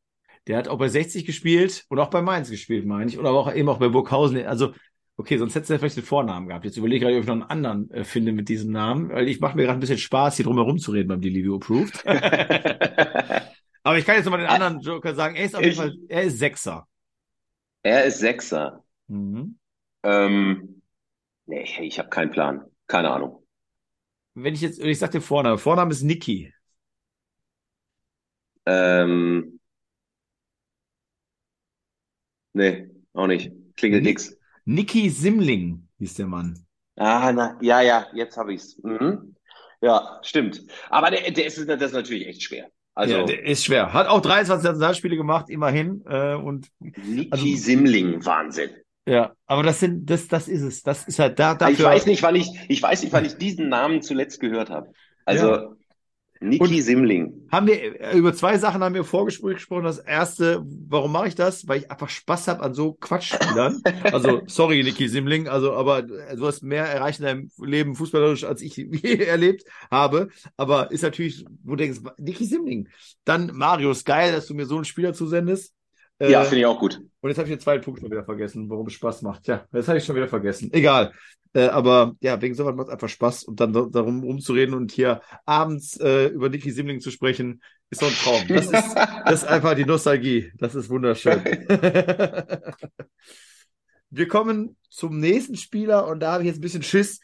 Der 0.46 0.58
hat 0.58 0.68
auch 0.68 0.78
bei 0.78 0.88
60 0.88 1.24
gespielt 1.24 1.84
und 1.88 1.98
auch 1.98 2.10
bei 2.10 2.20
Mainz 2.22 2.50
gespielt, 2.50 2.84
meine 2.84 3.10
ich. 3.10 3.18
Oder 3.18 3.28
aber 3.28 3.38
auch 3.38 3.54
eben 3.54 3.68
auch 3.68 3.78
bei 3.78 3.88
Burghausen. 3.88 4.44
Also 4.44 4.72
Okay, 5.16 5.36
sonst 5.36 5.54
hättest 5.54 5.68
du 5.68 5.74
ja 5.74 5.78
vielleicht 5.78 5.96
den 5.98 6.04
Vornamen 6.04 6.48
gehabt. 6.48 6.64
Jetzt 6.64 6.78
überlege 6.78 6.96
ich 6.96 7.02
gerade, 7.02 7.16
ob 7.16 7.22
ich 7.22 7.28
noch 7.28 7.34
einen 7.34 7.42
anderen 7.42 7.90
äh, 7.90 8.02
finde 8.02 8.32
mit 8.32 8.48
diesem 8.48 8.72
Namen, 8.72 9.10
weil 9.10 9.28
ich 9.28 9.40
mache 9.40 9.56
mir 9.56 9.64
gerade 9.64 9.78
ein 9.78 9.80
bisschen 9.80 9.98
Spaß, 9.98 10.36
hier 10.36 10.46
drum 10.46 10.56
herum 10.56 10.78
zu 10.78 10.90
reden 10.90 11.08
beim 11.08 11.20
Delivio 11.20 11.56
Approved. 11.56 12.04
Aber 13.84 13.98
ich 13.98 14.06
kann 14.06 14.16
jetzt 14.16 14.24
nochmal 14.24 14.40
den 14.40 14.48
anderen 14.48 14.80
Joker 14.80 15.14
sagen, 15.14 15.36
er 15.36 15.44
ist 15.44 15.54
auf 15.54 15.62
jeden 15.62 15.76
Fall, 15.76 15.94
er 16.08 16.22
ist 16.22 16.38
Sechser. 16.38 16.88
Er 17.82 18.04
ist 18.04 18.20
Sechser. 18.20 18.84
Mhm. 19.08 19.58
Ähm, 20.02 20.82
nee, 21.46 21.66
ich 21.80 21.98
habe 21.98 22.08
keinen 22.08 22.30
Plan. 22.30 22.64
Keine 22.86 23.10
Ahnung. 23.10 23.44
Wenn 24.34 24.54
ich 24.54 24.60
jetzt, 24.62 24.80
ich 24.80 24.98
sag 24.98 25.10
den 25.10 25.20
Vornamen. 25.20 25.58
Vorname 25.58 25.90
ist 25.90 26.02
Niki. 26.02 26.52
Ähm, 28.64 29.51
nee, 32.52 32.88
auch 33.12 33.26
nicht. 33.26 33.52
Klingelt 33.76 34.04
nix. 34.04 34.36
Niki 34.64 35.10
Simling 35.10 35.88
hieß 35.98 36.14
der 36.14 36.26
Mann. 36.26 36.66
Ah, 36.96 37.32
na, 37.32 37.58
ja, 37.60 37.80
ja, 37.80 38.06
jetzt 38.14 38.36
habe 38.36 38.52
ich's. 38.54 38.78
Mhm. 38.82 39.34
Ja, 39.80 40.20
stimmt. 40.22 40.62
Aber 40.90 41.10
der, 41.10 41.30
der 41.30 41.46
ist, 41.46 41.58
das 41.68 41.82
ist 41.82 41.92
natürlich 41.92 42.28
echt 42.28 42.42
schwer. 42.42 42.68
Also, 42.94 43.16
ja, 43.16 43.24
der 43.24 43.44
ist 43.44 43.64
schwer. 43.64 43.92
Hat 43.92 44.06
auch 44.06 44.20
23 44.20 44.64
Nationalspiele 44.64 45.16
gemacht, 45.16 45.48
immerhin. 45.48 46.04
Äh, 46.06 46.34
und, 46.34 46.68
Niki 46.78 47.28
also, 47.30 47.46
Simling, 47.56 48.24
Wahnsinn. 48.24 48.70
Ja, 49.06 49.32
aber 49.46 49.64
das 49.64 49.80
sind, 49.80 50.08
das, 50.08 50.28
das 50.28 50.46
ist 50.46 50.62
es. 50.62 50.82
Das 50.82 51.08
ist 51.08 51.18
halt 51.18 51.38
da. 51.38 51.54
Dafür 51.54 51.72
ich 51.74 51.82
weiß 51.82 52.06
nicht, 52.06 52.22
wann 52.22 52.36
ich, 52.36 52.48
ich 52.68 52.80
weiß 52.80 53.02
nicht, 53.02 53.12
wann 53.12 53.24
ich 53.24 53.36
diesen 53.36 53.68
Namen 53.68 54.02
zuletzt 54.02 54.40
gehört 54.40 54.70
habe. 54.70 54.92
Also. 55.24 55.48
Ja. 55.48 55.68
Niki 56.42 56.82
Simling. 56.82 57.46
Haben 57.50 57.66
wir 57.66 58.00
äh, 58.00 58.16
über 58.16 58.34
zwei 58.34 58.58
Sachen 58.58 58.82
haben 58.82 58.94
wir 58.94 59.04
Vorgespräch 59.04 59.54
gesprochen. 59.54 59.84
Das 59.84 59.98
erste, 59.98 60.64
warum 60.88 61.12
mache 61.12 61.28
ich 61.28 61.34
das? 61.34 61.68
Weil 61.68 61.80
ich 61.80 61.90
einfach 61.90 62.08
Spaß 62.08 62.48
habe 62.48 62.62
an 62.62 62.74
so 62.74 62.94
Quatschspielern. 62.94 63.80
also 64.04 64.42
sorry, 64.46 64.82
Niki 64.82 65.08
Simling, 65.08 65.48
also 65.48 65.74
aber 65.74 66.02
du 66.02 66.46
hast 66.46 66.62
mehr 66.62 66.84
erreicht 66.84 67.20
in 67.20 67.26
deinem 67.26 67.50
Leben 67.58 67.94
fußballerisch, 67.94 68.44
als 68.44 68.62
ich 68.62 68.76
je 68.76 69.16
erlebt 69.16 69.64
habe. 69.90 70.28
Aber 70.56 70.90
ist 70.90 71.02
natürlich, 71.02 71.44
wo 71.62 71.72
du 71.72 71.76
denkst, 71.76 72.00
Niki 72.18 72.44
Simling. 72.44 72.88
Dann 73.24 73.52
Marius, 73.54 74.04
geil, 74.04 74.32
dass 74.32 74.46
du 74.46 74.54
mir 74.54 74.66
so 74.66 74.76
einen 74.76 74.84
Spieler 74.84 75.14
zusendest. 75.14 75.74
Ja, 76.30 76.42
äh, 76.42 76.44
finde 76.44 76.60
ich 76.60 76.66
auch 76.66 76.78
gut. 76.78 77.00
Und 77.20 77.30
jetzt 77.30 77.38
habe 77.38 77.48
ich 77.48 77.54
den 77.54 77.60
zweiten 77.60 77.84
Punkt 77.84 78.00
schon 78.00 78.10
wieder 78.10 78.24
vergessen, 78.24 78.68
warum 78.70 78.86
es 78.86 78.92
Spaß 78.94 79.22
macht. 79.22 79.46
Ja, 79.46 79.66
das 79.72 79.88
habe 79.88 79.98
ich 79.98 80.04
schon 80.04 80.16
wieder 80.16 80.28
vergessen. 80.28 80.72
Egal. 80.72 81.12
Äh, 81.54 81.66
aber 81.66 82.14
ja, 82.20 82.40
wegen 82.40 82.54
sowas 82.54 82.74
macht 82.74 82.88
es 82.88 82.92
einfach 82.92 83.08
Spaß 83.08 83.44
und 83.44 83.60
dann 83.60 83.72
darum 83.72 84.22
rumzureden 84.22 84.74
und 84.74 84.92
hier 84.92 85.20
abends 85.44 85.98
äh, 86.00 86.26
über 86.28 86.48
Niki 86.48 86.70
Simling 86.70 87.00
zu 87.00 87.10
sprechen, 87.10 87.62
ist 87.90 88.00
so 88.00 88.06
ein 88.06 88.12
Traum. 88.12 88.46
Das 88.48 88.66
ist, 88.66 88.72
das 89.26 89.42
ist 89.42 89.48
einfach 89.48 89.74
die 89.74 89.84
Nostalgie. 89.84 90.50
Das 90.56 90.74
ist 90.74 90.88
wunderschön. 90.88 91.42
Wir 94.10 94.28
kommen 94.28 94.76
zum 94.90 95.18
nächsten 95.18 95.56
Spieler 95.56 96.06
und 96.06 96.20
da 96.20 96.32
habe 96.32 96.42
ich 96.42 96.48
jetzt 96.48 96.58
ein 96.58 96.62
bisschen 96.62 96.82
Schiss. 96.82 97.20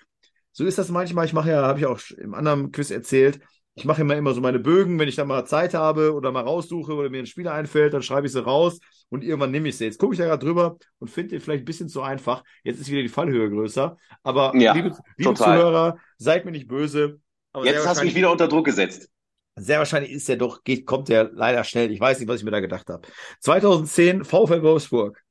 So 0.52 0.64
ist 0.64 0.78
das 0.78 0.88
manchmal. 0.88 1.24
Ich 1.24 1.32
mache 1.32 1.50
ja, 1.50 1.62
habe 1.62 1.78
ich 1.78 1.86
auch 1.86 2.00
im 2.16 2.34
anderen 2.34 2.72
Quiz 2.72 2.90
erzählt, 2.90 3.40
ich 3.78 3.84
mache 3.84 4.02
immer 4.02 4.16
immer 4.16 4.34
so 4.34 4.40
meine 4.40 4.58
Bögen, 4.58 4.98
wenn 4.98 5.08
ich 5.08 5.14
dann 5.14 5.28
mal 5.28 5.44
Zeit 5.44 5.72
habe 5.72 6.12
oder 6.12 6.32
mal 6.32 6.42
raussuche 6.42 6.94
oder 6.94 7.10
mir 7.10 7.20
ein 7.20 7.26
Spieler 7.26 7.52
einfällt, 7.54 7.94
dann 7.94 8.02
schreibe 8.02 8.26
ich 8.26 8.32
sie 8.32 8.42
raus 8.42 8.80
und 9.08 9.22
irgendwann 9.22 9.52
nehme 9.52 9.68
ich 9.68 9.76
sie. 9.76 9.84
Jetzt 9.84 9.98
gucke 9.98 10.14
ich 10.14 10.18
da 10.18 10.26
gerade 10.26 10.44
drüber 10.44 10.78
und 10.98 11.08
finde 11.08 11.30
den 11.30 11.40
vielleicht 11.40 11.62
ein 11.62 11.64
bisschen 11.64 11.88
zu 11.88 12.02
einfach. 12.02 12.42
Jetzt 12.64 12.80
ist 12.80 12.90
wieder 12.90 13.02
die 13.02 13.08
Fallhöhe 13.08 13.48
größer. 13.48 13.96
Aber 14.24 14.52
ja, 14.56 14.72
liebe, 14.72 14.96
liebe 15.16 15.34
Zuhörer, 15.34 15.96
seid 16.16 16.44
mir 16.44 16.50
nicht 16.50 16.66
böse. 16.66 17.20
Jetzt 17.62 17.86
hast 17.86 18.00
du 18.00 18.04
mich 18.04 18.16
wieder 18.16 18.32
unter 18.32 18.48
Druck 18.48 18.64
gesetzt. 18.64 19.08
Sehr 19.54 19.78
wahrscheinlich 19.78 20.10
ist 20.10 20.28
der 20.28 20.36
doch, 20.36 20.64
geht, 20.64 20.84
kommt 20.84 21.08
der 21.08 21.30
leider 21.32 21.62
schnell. 21.62 21.92
Ich 21.92 22.00
weiß 22.00 22.18
nicht, 22.18 22.28
was 22.28 22.40
ich 22.40 22.44
mir 22.44 22.50
da 22.50 22.60
gedacht 22.60 22.88
habe. 22.88 23.06
2010 23.40 24.24
VfL 24.24 24.62
Wolfsburg. 24.62 25.22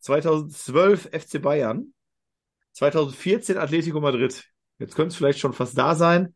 2012 0.00 1.08
FC 1.10 1.40
Bayern. 1.40 1.94
2014 2.72 3.56
Atletico 3.56 4.00
Madrid. 4.00 4.44
Jetzt 4.78 4.94
könnte 4.94 5.08
es 5.08 5.16
vielleicht 5.16 5.38
schon 5.38 5.54
fast 5.54 5.76
da 5.76 5.94
sein. 5.94 6.34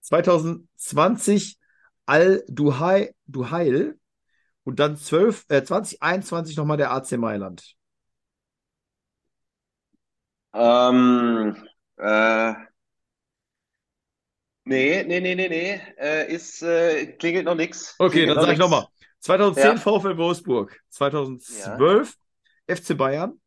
2020 0.00 1.58
Al-Duhail 2.06 3.14
Duhail 3.26 3.98
und 4.64 4.78
dann 4.80 4.96
12, 4.96 5.46
äh, 5.48 5.62
2021 5.62 6.56
nochmal 6.56 6.76
der 6.76 6.92
AC 6.92 7.12
Mailand. 7.12 7.74
Ähm, 10.52 11.56
äh, 11.96 12.52
nee, 14.64 15.04
nee, 15.04 15.20
nee, 15.20 15.34
nee, 15.34 15.48
nee, 15.48 15.80
äh, 15.98 16.32
ist, 16.32 16.62
äh, 16.62 17.12
klingelt 17.12 17.44
noch 17.44 17.54
nichts. 17.54 17.94
Okay, 17.98 18.26
dann 18.26 18.40
sage 18.40 18.52
ich 18.52 18.58
nochmal. 18.58 18.86
2010 19.20 19.64
ja. 19.64 19.76
VfL 19.76 20.16
Wolfsburg, 20.16 20.80
2012 20.90 22.16
ja. 22.68 22.76
FC 22.76 22.96
Bayern, 22.96 23.40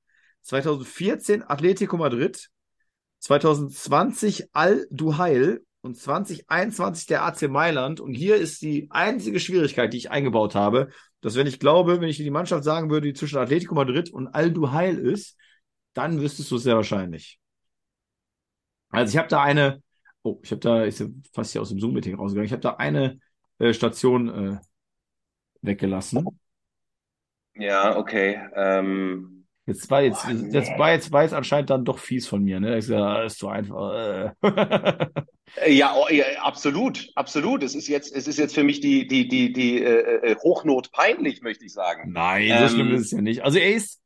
2014 0.44 1.44
Atletico 1.44 1.98
Madrid, 1.98 2.50
2020 3.20 4.50
Al-Duhail 4.54 5.64
und 5.82 5.98
2021 5.98 7.08
der 7.08 7.24
AC 7.24 7.44
Mailand. 7.50 8.00
Und 8.00 8.14
hier 8.14 8.36
ist 8.36 8.62
die 8.62 8.88
einzige 8.92 9.40
Schwierigkeit, 9.40 9.94
die 9.94 9.98
ich 9.98 10.12
eingebaut 10.12 10.56
habe, 10.56 10.90
dass 11.22 11.36
wenn 11.36 11.48
ich 11.48 11.60
glaube, 11.60 12.02
wenn 12.02 12.10
ich 12.10 12.18
dir 12.18 12.24
die 12.24 12.32
Mannschaft 12.32 12.64
sagen 12.64 12.90
würde, 12.90 13.08
die 13.08 13.14
zwischen 13.14 13.38
Atletico 13.38 13.76
Madrid 13.76 14.12
und 14.12 14.28
Al 14.28 14.52
Duhail 14.52 14.98
ist, 14.98 15.38
dann 15.94 16.22
wüsstest 16.22 16.52
du 16.52 16.56
es 16.56 16.64
sehr 16.64 16.76
wahrscheinlich. 16.76 17.40
Also 18.90 19.12
ich 19.12 19.18
habe 19.18 19.28
da 19.28 19.42
eine, 19.42 19.82
oh, 20.24 20.40
ich 20.44 20.52
habe 20.52 20.60
da, 20.60 20.84
ist 20.84 21.04
fast 21.34 21.52
hier 21.52 21.62
aus 21.62 21.70
dem 21.70 21.80
Zoom-Meeting 21.80 22.16
rausgegangen, 22.16 22.46
ich 22.46 22.52
habe 22.52 22.62
da 22.62 22.76
eine 22.76 23.20
äh, 23.60 23.74
Station 23.74 24.30
äh, 24.30 24.60
weggelassen. 25.62 26.26
Ja, 27.56 27.98
okay. 27.98 28.40
Ähm, 28.56 29.41
Jetzt 29.72 29.90
war 29.90 30.02
jetzt, 30.02 30.24
Boah, 30.26 30.34
nee. 30.34 30.54
jetzt 30.54 30.78
war 30.78 30.92
jetzt 30.92 31.12
jetzt 31.14 31.34
anscheinend 31.34 31.70
dann 31.70 31.86
doch 31.86 31.98
fies 31.98 32.28
von 32.28 32.44
mir, 32.44 32.60
ne? 32.60 32.78
Ist 32.78 32.90
ja 32.90 33.24
ist 33.24 33.40
so 33.40 33.48
einfach. 33.48 33.94
Äh. 33.94 34.32
äh. 35.66 35.72
ja, 35.72 35.96
oh, 35.96 36.08
ja, 36.12 36.26
absolut, 36.42 37.10
absolut. 37.16 37.64
Es 37.64 37.74
ist 37.74 37.88
jetzt, 37.88 38.14
es 38.14 38.28
ist 38.28 38.38
jetzt 38.38 38.54
für 38.54 38.64
mich 38.64 38.82
die 38.82 39.08
die 39.08 39.28
die 39.28 39.54
die 39.54 39.82
äh, 39.82 40.32
äh 40.32 40.36
Hochnot 40.36 40.92
peinlich, 40.92 41.42
möchte 41.42 41.66
ich 41.66 41.74
sagen. 41.74 42.12
Nein, 42.12 42.50
so 42.50 42.54
ähm, 42.54 42.70
schlimm 42.70 42.94
ist 42.96 43.02
es 43.02 43.12
ja 43.12 43.22
nicht. 43.22 43.44
Also 43.44 43.60
er 43.60 43.74
ist, 43.74 44.02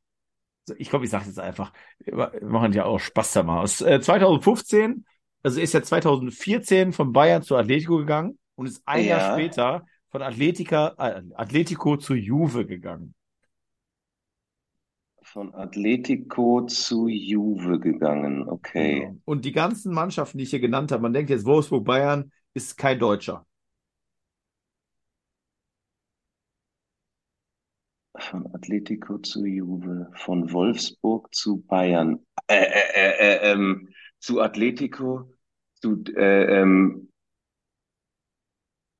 ich 0.78 0.88
glaube, 0.88 1.04
ich 1.04 1.10
sage 1.10 1.26
jetzt 1.26 1.40
einfach, 1.40 1.72
wir 1.98 2.30
machen 2.42 2.72
ja 2.72 2.84
auch 2.84 3.00
Spaß 3.00 3.32
da 3.32 3.42
mal 3.42 3.60
aus. 3.60 3.80
Äh, 3.80 4.00
2015, 4.00 5.04
also 5.42 5.58
er 5.58 5.64
ist 5.64 5.74
ja 5.74 5.82
2014 5.82 6.92
von 6.92 7.12
Bayern 7.12 7.42
zu 7.42 7.56
Atletico 7.56 7.96
gegangen 7.96 8.38
und 8.54 8.66
ist 8.66 8.82
ein 8.86 9.04
ja. 9.04 9.18
Jahr 9.18 9.34
später 9.34 9.86
von 10.10 10.22
Atletica, 10.22 10.94
äh, 10.98 11.22
Atletico 11.34 11.96
zu 11.96 12.14
Juve 12.14 12.66
gegangen 12.66 13.15
von 15.36 15.54
Atletico 15.54 16.64
zu 16.64 17.08
Juve 17.08 17.78
gegangen. 17.78 18.48
Okay. 18.48 19.00
Genau. 19.00 19.20
Und 19.26 19.44
die 19.44 19.52
ganzen 19.52 19.92
Mannschaften, 19.92 20.38
die 20.38 20.44
ich 20.44 20.50
hier 20.50 20.60
genannt 20.60 20.90
habe, 20.90 21.02
man 21.02 21.12
denkt 21.12 21.28
jetzt 21.28 21.44
Wolfsburg, 21.44 21.84
Bayern, 21.84 22.32
ist 22.54 22.78
kein 22.78 22.98
Deutscher. 22.98 23.44
Von 28.18 28.46
Atletico 28.54 29.18
zu 29.18 29.44
Juve, 29.44 30.10
von 30.14 30.50
Wolfsburg 30.50 31.34
zu 31.34 31.60
Bayern, 31.66 32.24
äh, 32.46 32.56
äh, 32.56 32.94
äh, 32.94 33.10
äh 33.18 33.52
ähm, 33.52 33.90
zu 34.18 34.40
Atletico, 34.40 35.30
zu 35.74 36.02
äh, 36.16 36.62
ähm, 36.62 37.12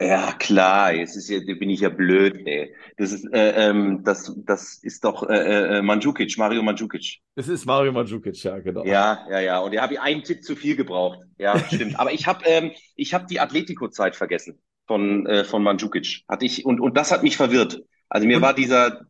ja, 0.00 0.32
klar, 0.32 0.92
jetzt 0.92 1.16
ist 1.16 1.30
ja, 1.30 1.38
bin 1.40 1.70
ich 1.70 1.80
ja 1.80 1.88
blöd, 1.88 2.46
ey. 2.46 2.74
Das 2.98 3.12
ist, 3.12 3.24
äh, 3.32 3.68
ähm, 3.68 4.02
das, 4.04 4.34
das 4.44 4.78
ist 4.82 5.04
doch 5.04 5.26
äh, 5.28 5.78
äh, 5.78 5.82
Mandzukic, 5.82 6.36
Mario 6.36 6.62
Mandzukic. 6.62 7.20
Es 7.34 7.48
ist 7.48 7.64
Mario 7.64 7.92
Mandzukic, 7.92 8.42
ja, 8.44 8.58
genau. 8.58 8.84
Ja, 8.84 9.26
ja, 9.30 9.40
ja. 9.40 9.58
Und 9.60 9.74
da 9.74 9.80
habe 9.80 9.94
ich 9.94 10.00
einen 10.00 10.22
Tipp 10.22 10.44
zu 10.44 10.54
viel 10.54 10.76
gebraucht. 10.76 11.20
Ja, 11.38 11.58
stimmt. 11.72 11.98
Aber 11.98 12.12
ich 12.12 12.26
habe 12.26 12.44
ähm, 12.44 12.72
ich 12.94 13.14
hab 13.14 13.26
die 13.26 13.40
Atletico-Zeit 13.40 14.16
vergessen 14.16 14.60
von, 14.86 15.24
äh, 15.26 15.44
von 15.44 15.62
Mandzukic. 15.62 16.24
Hatte 16.28 16.44
ich, 16.44 16.66
und, 16.66 16.78
und 16.78 16.94
das 16.94 17.10
hat 17.10 17.22
mich 17.22 17.38
verwirrt. 17.38 17.82
Also 18.10 18.26
mir 18.26 18.36
und? 18.36 18.42
war 18.42 18.52
dieser, 18.52 19.06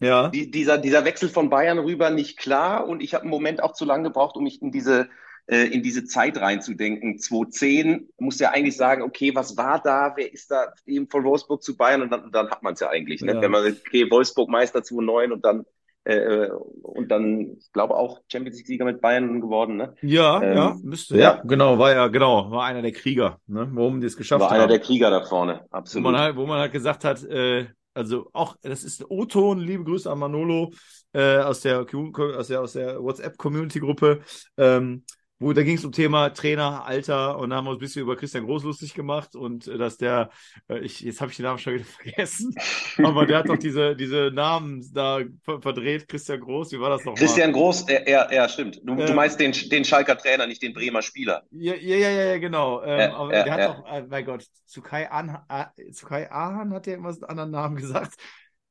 ja. 0.00 0.28
Die, 0.28 0.50
dieser, 0.50 0.78
dieser 0.78 1.04
Wechsel 1.04 1.28
von 1.28 1.50
Bayern 1.50 1.78
rüber 1.78 2.08
nicht 2.08 2.38
klar 2.38 2.88
und 2.88 3.02
ich 3.02 3.12
habe 3.12 3.22
einen 3.22 3.30
Moment 3.30 3.62
auch 3.62 3.74
zu 3.74 3.84
lange 3.84 4.04
gebraucht, 4.04 4.36
um 4.36 4.44
mich 4.44 4.62
in 4.62 4.72
diese 4.72 5.10
äh, 5.50 5.64
in 5.64 5.82
diese 5.82 6.04
Zeit 6.04 6.40
reinzudenken. 6.40 7.18
2010 7.18 8.08
muss 8.18 8.38
ja 8.38 8.50
eigentlich 8.50 8.76
sagen, 8.76 9.02
okay, 9.02 9.34
was 9.34 9.56
war 9.56 9.82
da? 9.82 10.12
Wer 10.14 10.32
ist 10.32 10.50
da 10.50 10.72
eben 10.86 11.08
von 11.08 11.24
Wolfsburg 11.24 11.60
zu 11.62 11.76
Bayern? 11.76 12.02
Und 12.02 12.10
dann, 12.10 12.30
dann 12.30 12.50
hat 12.50 12.62
man 12.62 12.74
es 12.74 12.80
ja 12.80 12.88
eigentlich. 12.88 13.20
Ne? 13.20 13.34
Ja. 13.34 13.40
Wenn 13.40 13.50
man, 13.50 13.64
okay, 13.64 14.08
Wolfsburg 14.08 14.48
Meister 14.48 14.84
2009 14.84 15.32
und 15.32 15.44
dann 15.44 15.64
äh, 16.04 16.48
und 16.82 17.10
dann, 17.10 17.56
ich 17.58 17.72
glaube 17.72 17.94
auch 17.94 18.20
Champions 18.28 18.56
League 18.56 18.68
Sieger 18.68 18.84
mit 18.84 19.00
Bayern 19.00 19.40
geworden, 19.40 19.76
ne? 19.76 19.94
Ja, 20.00 20.40
ähm, 20.40 20.56
ja, 20.56 20.76
müsste. 20.82 21.16
Ja. 21.18 21.36
ja, 21.36 21.42
genau, 21.44 21.78
war 21.78 21.92
ja, 21.92 22.06
genau, 22.08 22.50
war 22.50 22.64
einer 22.64 22.80
der 22.80 22.92
Krieger, 22.92 23.38
ne? 23.46 23.68
Warum 23.72 24.00
die 24.00 24.06
es 24.06 24.16
geschafft 24.16 24.42
haben. 24.42 24.50
War 24.50 24.56
einer 24.56 24.66
der 24.66 24.78
Krieger 24.78 25.10
da 25.10 25.22
vorne, 25.22 25.66
absolut. 25.70 26.06
Wo 26.06 26.10
man 26.10 26.20
halt, 26.20 26.36
wo 26.36 26.46
man 26.46 26.58
halt 26.58 26.72
gesagt 26.72 27.04
hat, 27.04 27.22
äh, 27.24 27.66
also 27.92 28.30
auch, 28.32 28.56
das 28.62 28.82
ist 28.82 29.10
O-Ton, 29.10 29.58
liebe 29.58 29.84
Grüße 29.84 30.10
an 30.10 30.20
Manolo 30.20 30.70
äh, 31.12 31.38
aus 31.38 31.60
der 31.60 31.80
aus 31.80 32.46
der 32.46 32.60
aus 32.62 32.72
der 32.72 33.02
WhatsApp 33.02 33.36
Community 33.36 33.80
Gruppe. 33.80 34.20
Ähm, 34.56 35.04
wo 35.40 35.54
da 35.54 35.62
ging 35.62 35.76
es 35.76 35.84
um 35.84 35.90
Thema 35.90 36.28
Trainer, 36.30 36.84
Alter 36.84 37.38
und 37.38 37.50
da 37.50 37.56
haben 37.56 37.64
wir 37.64 37.70
uns 37.70 37.78
ein 37.78 37.80
bisschen 37.80 38.02
über 38.02 38.14
Christian 38.14 38.44
Groß 38.44 38.62
lustig 38.62 38.94
gemacht 38.94 39.34
und 39.34 39.66
äh, 39.66 39.78
dass 39.78 39.96
der, 39.96 40.30
äh, 40.68 40.80
ich, 40.80 41.00
jetzt 41.00 41.20
habe 41.20 41.30
ich 41.30 41.38
den 41.38 41.44
Namen 41.44 41.58
schon 41.58 41.74
wieder 41.74 41.84
vergessen, 42.02 42.54
aber 42.98 43.24
der 43.24 43.38
hat 43.38 43.48
doch 43.48 43.56
diese, 43.56 43.96
diese 43.96 44.30
Namen 44.32 44.86
da 44.92 45.20
verdreht, 45.42 46.06
Christian 46.08 46.40
Groß, 46.40 46.72
wie 46.72 46.80
war 46.80 46.90
das 46.90 47.04
nochmal? 47.04 47.20
Christian 47.20 47.52
Groß, 47.52 47.86
ja, 48.06 48.30
ja, 48.30 48.48
stimmt. 48.48 48.80
Du, 48.84 48.94
äh, 48.94 49.06
du 49.06 49.14
meinst 49.14 49.40
den, 49.40 49.52
den 49.52 49.84
Schalker 49.84 50.16
Trainer, 50.16 50.46
nicht 50.46 50.62
den 50.62 50.74
Bremer 50.74 51.00
Spieler. 51.00 51.42
Ja, 51.50 51.74
ja, 51.74 51.96
ja, 51.96 52.10
ja 52.10 52.38
genau. 52.38 52.82
Ähm, 52.82 52.98
ja, 52.98 53.14
aber 53.14 53.34
ja, 53.34 53.44
der 53.44 53.52
hat 53.54 53.68
doch, 53.68 53.86
äh, 53.90 54.02
mein 54.08 54.24
Gott, 54.26 54.44
zu 54.66 54.82
Kai, 54.82 55.10
An, 55.10 55.38
äh, 55.48 55.90
zu 55.90 56.06
Kai 56.06 56.30
Ahan 56.30 56.74
hat 56.74 56.84
der 56.84 56.96
immer 56.96 57.08
einen 57.08 57.24
anderen 57.24 57.50
Namen 57.50 57.76
gesagt. 57.76 58.14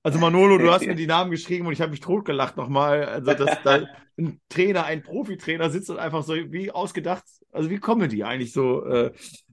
Also 0.01 0.17
Manolo, 0.17 0.57
du 0.57 0.71
hast 0.71 0.85
mir 0.85 0.95
die 0.95 1.07
Namen 1.07 1.29
geschrieben 1.29 1.67
und 1.67 1.73
ich 1.73 1.81
habe 1.81 1.91
mich 1.91 1.99
totgelacht 1.99 2.55
nochmal. 2.55 3.03
Also, 3.05 3.33
dass 3.33 3.61
da 3.63 3.81
ein 4.17 4.39
Trainer, 4.49 4.85
ein 4.85 5.01
Profitrainer 5.01 5.69
sitzt 5.69 5.89
und 5.89 5.99
einfach 5.99 6.23
so 6.23 6.33
wie 6.35 6.71
ausgedacht, 6.71 7.23
also 7.51 7.69
wie 7.69 7.79
Comedy 7.79 8.23
eigentlich 8.23 8.53
so. 8.53 8.85
Äh. 8.85 9.11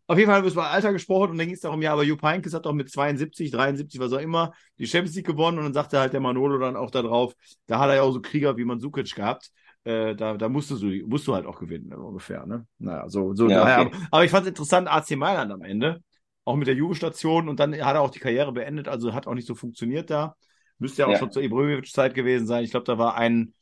Auf 0.09 0.19
jeden 0.19 0.29
Fall 0.29 0.37
haben 0.37 0.45
wir 0.45 0.53
über 0.53 0.71
Alter 0.71 0.93
gesprochen 0.93 1.33
und 1.33 1.39
dann 1.39 1.49
ging 1.49 1.57
es 1.57 1.63
darum, 1.63 1.83
ja, 1.83 1.93
aber 1.93 2.05
Jupp 2.05 2.23
Heynckes 2.23 2.55
hat 2.55 2.65
doch 2.65 2.73
mit 2.73 2.89
72, 2.89 3.51
73, 3.51 3.99
was 3.99 4.13
auch 4.13 4.21
immer, 4.21 4.53
die 4.79 4.87
Champions 4.87 5.17
League 5.17 5.27
gewonnen 5.27 5.59
und 5.59 5.65
dann 5.65 5.75
sagte 5.75 5.99
halt 5.99 6.13
der 6.13 6.21
Manolo 6.21 6.59
dann 6.59 6.77
auch 6.77 6.93
da 6.93 7.03
drauf, 7.03 7.35
da 7.67 7.81
hat 7.81 7.89
er 7.89 7.97
ja 7.97 8.03
auch 8.03 8.13
so 8.13 8.21
Krieger 8.21 8.57
wie 8.57 8.65
Mandzukic 8.65 9.13
gehabt. 9.17 9.51
Äh, 9.83 10.15
da, 10.15 10.37
da 10.37 10.49
musstest 10.49 10.83
du, 10.83 10.87
musst 11.07 11.27
du 11.27 11.35
halt 11.35 11.45
auch 11.47 11.59
gewinnen, 11.59 11.93
ungefähr, 11.93 12.47
ne? 12.47 12.67
Naja, 12.79 13.09
so, 13.09 13.35
so 13.35 13.49
ja. 13.49 13.63
Okay. 13.63 13.97
Aber, 13.97 14.07
aber 14.13 14.25
ich 14.25 14.31
fand 14.31 14.45
es 14.45 14.51
interessant, 14.51 14.89
AC 14.89 15.17
Mailand 15.17 15.53
am 15.53 15.63
Ende 15.63 16.01
auch 16.47 16.57
mit 16.57 16.69
der 16.69 16.77
Jugendstation 16.77 17.49
und 17.49 17.61
dann 17.61 17.75
hat 17.85 17.97
er 17.97 18.01
auch 18.01 18.11
die 18.11 18.21
Karriere 18.21 18.53
beendet, 18.53 18.89
also 18.89 19.13
hat 19.13 19.27
auch 19.27 19.35
nicht 19.35 19.49
so 19.49 19.55
funktioniert 19.55 20.11
da. 20.11 20.37
Müsste 20.79 21.03
ja 21.03 21.09
auch 21.09 21.13
ja. 21.13 21.19
schon 21.19 21.33
zur 21.33 21.43
Ibrahimovic-Zeit 21.43 22.15
gewesen 22.15 22.47
sein. 22.47 22.63
Ich 22.63 22.71
glaube, 22.71 22.85
da 22.85 22.99
war 22.99 23.17
ein 23.17 23.53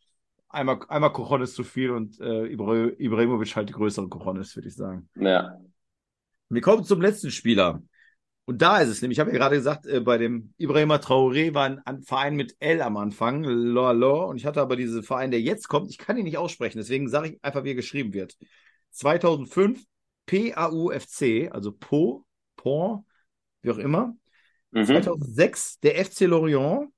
einmal, 0.49 0.81
einmal 0.89 1.13
Kochonis 1.13 1.55
zu 1.55 1.65
viel 1.65 1.91
und 1.91 2.21
äh, 2.21 2.47
Ibrahimovic 2.47 3.57
halt 3.57 3.71
die 3.71 3.73
größere 3.73 4.09
Kochonis, 4.09 4.55
würde 4.55 4.69
ich 4.69 4.75
sagen. 4.75 5.09
Ja. 5.17 5.59
Wir 6.51 6.61
kommen 6.61 6.85
zum 6.85 7.01
letzten 7.01 7.31
Spieler. 7.31 7.83
Und 8.45 8.61
da 8.61 8.81
ist 8.81 8.91
es 8.91 9.01
nämlich, 9.01 9.17
ich 9.17 9.21
habe 9.21 9.31
ja 9.31 9.39
gerade 9.39 9.57
gesagt, 9.57 9.87
äh, 9.87 10.01
bei 10.01 10.19
dem 10.19 10.53
Ibrahima 10.59 10.97
Traoré 10.97 11.55
war 11.55 11.65
ein, 11.65 11.79
ein, 11.87 12.03
Verein 12.03 12.37
mit 12.37 12.55
L 12.61 12.83
am 12.83 12.99
Anfang, 12.99 13.45
Lor 13.45 14.29
und 14.29 14.37
ich 14.37 14.45
hatte 14.45 14.61
aber 14.61 14.77
diesen 14.77 15.03
Verein, 15.03 15.31
der 15.31 15.41
jetzt 15.41 15.69
kommt, 15.69 15.89
ich 15.89 15.97
kann 15.97 16.19
ihn 16.19 16.25
nicht 16.25 16.37
aussprechen, 16.37 16.77
deswegen 16.77 17.09
sage 17.09 17.29
ich 17.29 17.39
einfach, 17.43 17.65
wie 17.65 17.71
er 17.71 17.77
geschrieben 17.77 18.13
wird. 18.13 18.37
2005 18.91 19.83
PAUFC, 20.27 21.51
also 21.51 21.73
Po, 21.73 22.27
Po, 22.65 23.05
wie 23.61 23.71
auch 23.71 23.79
immer. 23.79 24.17
Mhm. 24.71 24.87
2006 24.87 25.81
der 25.81 26.03
FC 26.03 26.21
Lorient. 26.23 26.91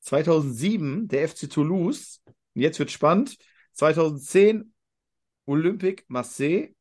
2007 0.00 1.06
der 1.06 1.28
FC 1.28 1.48
Toulouse. 1.48 2.20
Und 2.26 2.62
jetzt 2.62 2.80
wird 2.80 2.90
spannend. 2.90 3.36
2010 3.74 4.74
Olympique 5.46 6.04
Marseille 6.08 6.74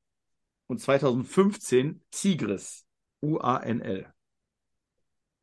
und 0.66 0.80
2015 0.80 2.04
Tigres. 2.10 2.86
UANL. 3.22 4.12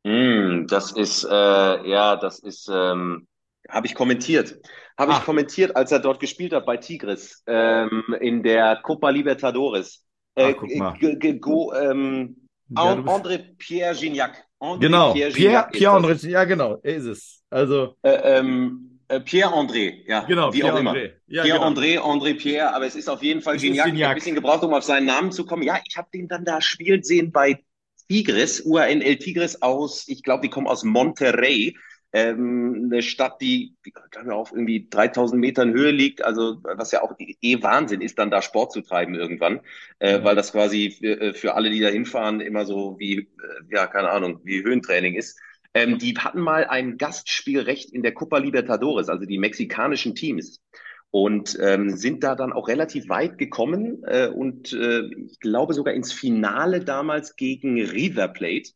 Mm, 0.03 0.67
das 0.67 0.91
ist, 0.91 1.23
äh, 1.23 1.29
ja, 1.29 2.17
das 2.17 2.39
ist, 2.39 2.69
ähm, 2.69 3.27
habe 3.69 3.87
ich 3.87 3.95
kommentiert. 3.95 4.59
Habe 4.97 5.13
ich 5.13 5.17
ah. 5.17 5.23
kommentiert, 5.23 5.75
als 5.75 5.91
er 5.93 5.99
dort 5.99 6.19
gespielt 6.19 6.53
hat 6.53 6.65
bei 6.65 6.75
Tigres 6.75 7.41
ähm, 7.47 8.03
in 8.19 8.43
der 8.43 8.81
Copa 8.83 9.09
Libertadores. 9.09 10.05
Äh, 10.35 10.55
Ach, 10.81 10.99
go, 11.39 11.73
ähm, 11.73 12.47
ja, 12.69 12.93
André 12.93 13.55
Pierre 13.57 13.95
Gignac. 13.95 14.45
André 14.59 14.79
genau, 14.79 15.13
Pierre, 15.13 15.31
Pierre, 15.31 15.67
Pierre 15.71 15.95
André, 15.95 16.29
ja 16.29 16.43
genau, 16.45 16.79
er 16.81 16.95
ist 16.95 17.05
es. 17.05 17.43
Also 17.49 17.95
äh, 18.01 18.37
ähm, 18.39 18.99
äh, 19.07 19.19
Pierre 19.19 19.53
André, 19.53 20.03
ja, 20.07 20.21
genau, 20.21 20.51
wie 20.53 20.59
Pierre 20.59 20.73
auch 20.73 20.79
immer. 20.79 20.95
Ja, 21.27 21.43
Pierre 21.43 21.59
genau. 21.59 21.67
André, 21.69 21.99
André 21.99 22.33
Pierre, 22.35 22.73
aber 22.73 22.85
es 22.85 22.95
ist 22.95 23.09
auf 23.09 23.21
jeden 23.21 23.41
Fall 23.41 23.57
Gignac. 23.57 23.85
Gignac. 23.85 24.09
Ein 24.09 24.15
bisschen 24.15 24.35
gebraucht, 24.35 24.63
um 24.63 24.73
auf 24.73 24.83
seinen 24.83 25.05
Namen 25.05 25.31
zu 25.31 25.45
kommen. 25.45 25.63
Ja, 25.63 25.79
ich 25.87 25.97
habe 25.97 26.07
den 26.13 26.27
dann 26.27 26.45
da 26.45 26.61
spielen 26.61 27.03
sehen 27.03 27.31
bei 27.31 27.63
Tigres, 28.07 28.61
UANL 28.65 29.17
Tigres 29.17 29.61
aus, 29.61 30.07
ich 30.07 30.23
glaube, 30.23 30.41
die 30.41 30.49
kommen 30.49 30.67
aus 30.67 30.83
Monterrey 30.83 31.75
ähm, 32.13 32.89
eine 32.91 33.01
Stadt, 33.01 33.41
die, 33.41 33.75
die 33.85 33.91
glaube 33.91 34.27
ich, 34.27 34.31
auf 34.31 34.51
irgendwie 34.51 34.87
3000 34.89 35.41
Metern 35.41 35.73
Höhe 35.73 35.91
liegt, 35.91 36.23
also 36.23 36.59
was 36.63 36.91
ja 36.91 37.01
auch 37.01 37.15
eh 37.19 37.61
Wahnsinn 37.63 38.01
ist, 38.01 38.19
dann 38.19 38.29
da 38.29 38.43
Sport 38.43 38.71
zu 38.71 38.81
treiben 38.81 39.15
irgendwann, 39.15 39.61
äh, 39.99 40.19
mhm. 40.19 40.23
weil 40.23 40.35
das 40.35 40.51
quasi 40.51 40.91
für, 40.91 41.19
äh, 41.19 41.33
für 41.33 41.55
alle, 41.55 41.71
die 41.71 41.79
da 41.79 41.89
hinfahren, 41.89 42.39
immer 42.39 42.65
so 42.65 42.97
wie, 42.99 43.17
äh, 43.17 43.27
ja, 43.71 43.87
keine 43.87 44.11
Ahnung, 44.11 44.39
wie 44.43 44.63
Höhentraining 44.63 45.15
ist. 45.15 45.39
Ähm, 45.73 45.97
die 45.97 46.13
hatten 46.15 46.39
mal 46.39 46.65
ein 46.65 46.99
Gastspielrecht 46.99 47.91
in 47.91 48.03
der 48.03 48.13
Copa 48.13 48.37
Libertadores, 48.37 49.09
also 49.09 49.25
die 49.25 49.39
mexikanischen 49.39 50.13
Teams 50.13 50.61
und 51.09 51.57
ähm, 51.59 51.95
sind 51.97 52.23
da 52.23 52.35
dann 52.35 52.53
auch 52.53 52.67
relativ 52.67 53.09
weit 53.09 53.39
gekommen 53.39 54.03
äh, 54.03 54.27
und 54.27 54.73
äh, 54.73 55.03
ich 55.25 55.39
glaube 55.39 55.73
sogar 55.73 55.95
ins 55.95 56.11
Finale 56.11 56.83
damals 56.83 57.35
gegen 57.35 57.79
River 57.81 58.27
Plate. 58.27 58.71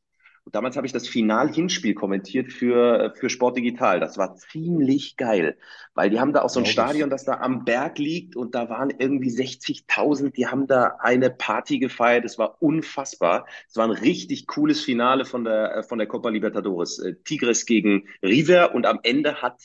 Und 0.47 0.55
damals 0.55 0.77
habe 0.77 0.88
ich 0.88 0.93
das 0.93 1.10
Final-Hinspiel 1.10 1.93
kommentiert 1.93 2.53
für, 2.53 3.13
für 3.17 3.29
Sport 3.29 3.57
Digital. 3.57 3.99
Das 3.99 4.17
war 4.17 4.38
ziemlich 4.38 5.17
geil, 5.17 5.57
weil 5.93 6.10
die 6.10 6.21
haben 6.21 6.31
da 6.31 6.41
auch 6.41 6.49
so 6.49 6.62
ein 6.62 6.65
Stadion, 6.65 7.10
das 7.10 7.25
da 7.25 7.33
am 7.41 7.65
Berg 7.65 7.97
liegt 7.97 8.38
und 8.38 8.55
da 8.55 8.69
waren 8.69 8.89
irgendwie 8.97 9.29
60.000, 9.29 10.31
die 10.31 10.47
haben 10.47 10.65
da 10.65 10.99
eine 11.01 11.31
Party 11.31 11.79
gefeiert. 11.79 12.23
Es 12.23 12.38
war 12.38 12.62
unfassbar. 12.62 13.45
Es 13.67 13.75
war 13.75 13.83
ein 13.83 13.91
richtig 13.91 14.47
cooles 14.47 14.79
Finale 14.79 15.25
von 15.25 15.43
der, 15.43 15.83
von 15.83 15.97
der 15.97 16.07
Copa 16.07 16.29
Libertadores. 16.29 16.99
Äh, 16.99 17.15
Tigres 17.25 17.65
gegen 17.65 18.07
River 18.23 18.73
und 18.73 18.86
am 18.86 19.01
Ende 19.03 19.41
hat 19.41 19.60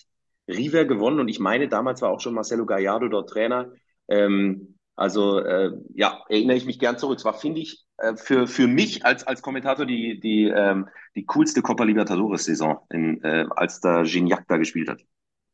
River 0.48 0.84
gewonnen 0.84 1.20
und 1.20 1.28
ich 1.28 1.38
meine, 1.38 1.68
damals 1.68 2.02
war 2.02 2.10
auch 2.10 2.20
schon 2.20 2.34
Marcelo 2.34 2.66
Gallardo 2.66 3.06
dort 3.06 3.30
Trainer. 3.30 3.70
Ähm, 4.08 4.80
also 4.96 5.38
äh, 5.38 5.72
ja, 5.94 6.22
erinnere 6.28 6.56
ich 6.56 6.66
mich 6.66 6.78
gern 6.78 6.98
zurück. 6.98 7.18
Es 7.18 7.24
war, 7.24 7.34
finde 7.34 7.60
ich, 7.60 7.84
äh, 7.98 8.16
für, 8.16 8.46
für 8.46 8.66
mich 8.66 9.04
als, 9.04 9.26
als 9.26 9.42
Kommentator 9.42 9.86
die, 9.86 10.20
die, 10.20 10.44
ähm, 10.44 10.88
die 11.14 11.24
coolste 11.24 11.62
Copa 11.62 11.84
Libertadores-Saison, 11.84 12.78
äh, 12.90 13.46
als 13.50 13.80
da 13.80 14.02
Gignac 14.02 14.46
da 14.48 14.56
gespielt 14.56 14.88
hat. 14.88 15.00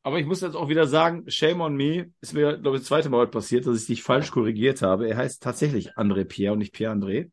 Aber 0.03 0.19
ich 0.19 0.27
muss 0.27 0.41
jetzt 0.41 0.55
auch 0.55 0.69
wieder 0.69 0.87
sagen, 0.87 1.25
shame 1.29 1.61
on 1.61 1.77
me, 1.77 2.13
ist 2.21 2.33
mir, 2.33 2.57
glaube 2.57 2.77
ich, 2.77 2.83
das 2.83 2.89
zweite 2.89 3.11
Mal 3.11 3.27
passiert, 3.29 3.67
dass 3.67 3.81
ich 3.81 3.87
dich 3.87 4.03
falsch 4.03 4.31
korrigiert 4.31 4.81
habe. 4.83 5.09
Er 5.09 5.17
heißt 5.17 5.43
tatsächlich 5.43 5.97
André 5.97 6.25
Pierre 6.25 6.53
und 6.53 6.61
nicht 6.61 6.73
Pierre 6.73 6.95
André. 6.95 7.31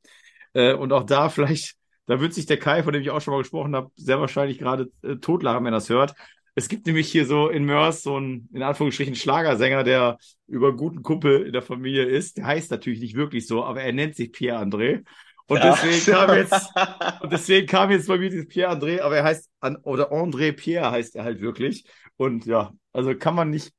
Äh, 0.54 0.74
und 0.74 0.92
auch 0.92 1.04
da 1.04 1.30
vielleicht, 1.30 1.76
da 2.06 2.20
wird 2.20 2.34
sich 2.34 2.46
der 2.46 2.58
Kai, 2.58 2.84
von 2.84 2.94
dem 2.94 3.02
ich 3.02 3.12
auch 3.12 3.22
schon 3.22 3.34
mal 3.34 3.42
gesprochen 3.42 3.76
habe, 3.76 3.92
sehr 3.96 4.20
wahrscheinlich 4.20 4.58
gerade 4.58 4.92
äh, 5.04 5.16
totlachen, 5.18 5.64
wenn 5.64 5.74
er 5.74 5.78
das 5.78 5.90
hört. 5.90 6.16
Es 6.58 6.70
gibt 6.70 6.88
nämlich 6.88 7.12
hier 7.12 7.26
so 7.26 7.50
in 7.50 7.66
Mörs 7.66 8.02
so 8.02 8.16
einen, 8.16 8.50
in 8.54 8.64
Anführungsstrichen, 8.64 9.16
Schlagersänger, 9.16 9.84
der 9.84 10.18
über 10.48 10.70
einen 10.70 10.78
guten 10.78 11.04
Kumpel 11.04 11.46
in 11.46 11.52
der 11.52 11.62
Familie 11.62 12.06
ist. 12.06 12.38
Der 12.38 12.46
heißt 12.46 12.72
natürlich 12.72 13.02
nicht 13.02 13.16
wirklich 13.16 13.46
so, 13.46 13.66
aber 13.66 13.82
er 13.82 13.92
nennt 13.92 14.16
sich 14.16 14.32
Pierre 14.32 14.64
André. 14.64 15.04
Und 15.48 15.58
ja. 15.58 15.72
deswegen 15.72 16.12
kam 16.12 16.36
jetzt, 16.36 16.72
und 17.22 17.32
deswegen 17.32 17.68
kam 17.68 17.92
jetzt 17.92 18.08
bei 18.08 18.18
mir 18.18 18.30
dieses 18.30 18.48
Pierre 18.48 18.74
André, 18.74 19.02
aber 19.02 19.18
er 19.18 19.26
heißt, 19.26 19.50
oder 19.84 20.12
André 20.12 20.54
Pierre 20.54 20.92
heißt 20.92 21.18
er 21.18 21.26
halt 21.26 21.42
wirklich. 21.42 21.86
Und 22.16 22.46
ja, 22.46 22.72
also 22.94 23.14
kann 23.16 23.36
man 23.36 23.50
nicht 23.50 23.74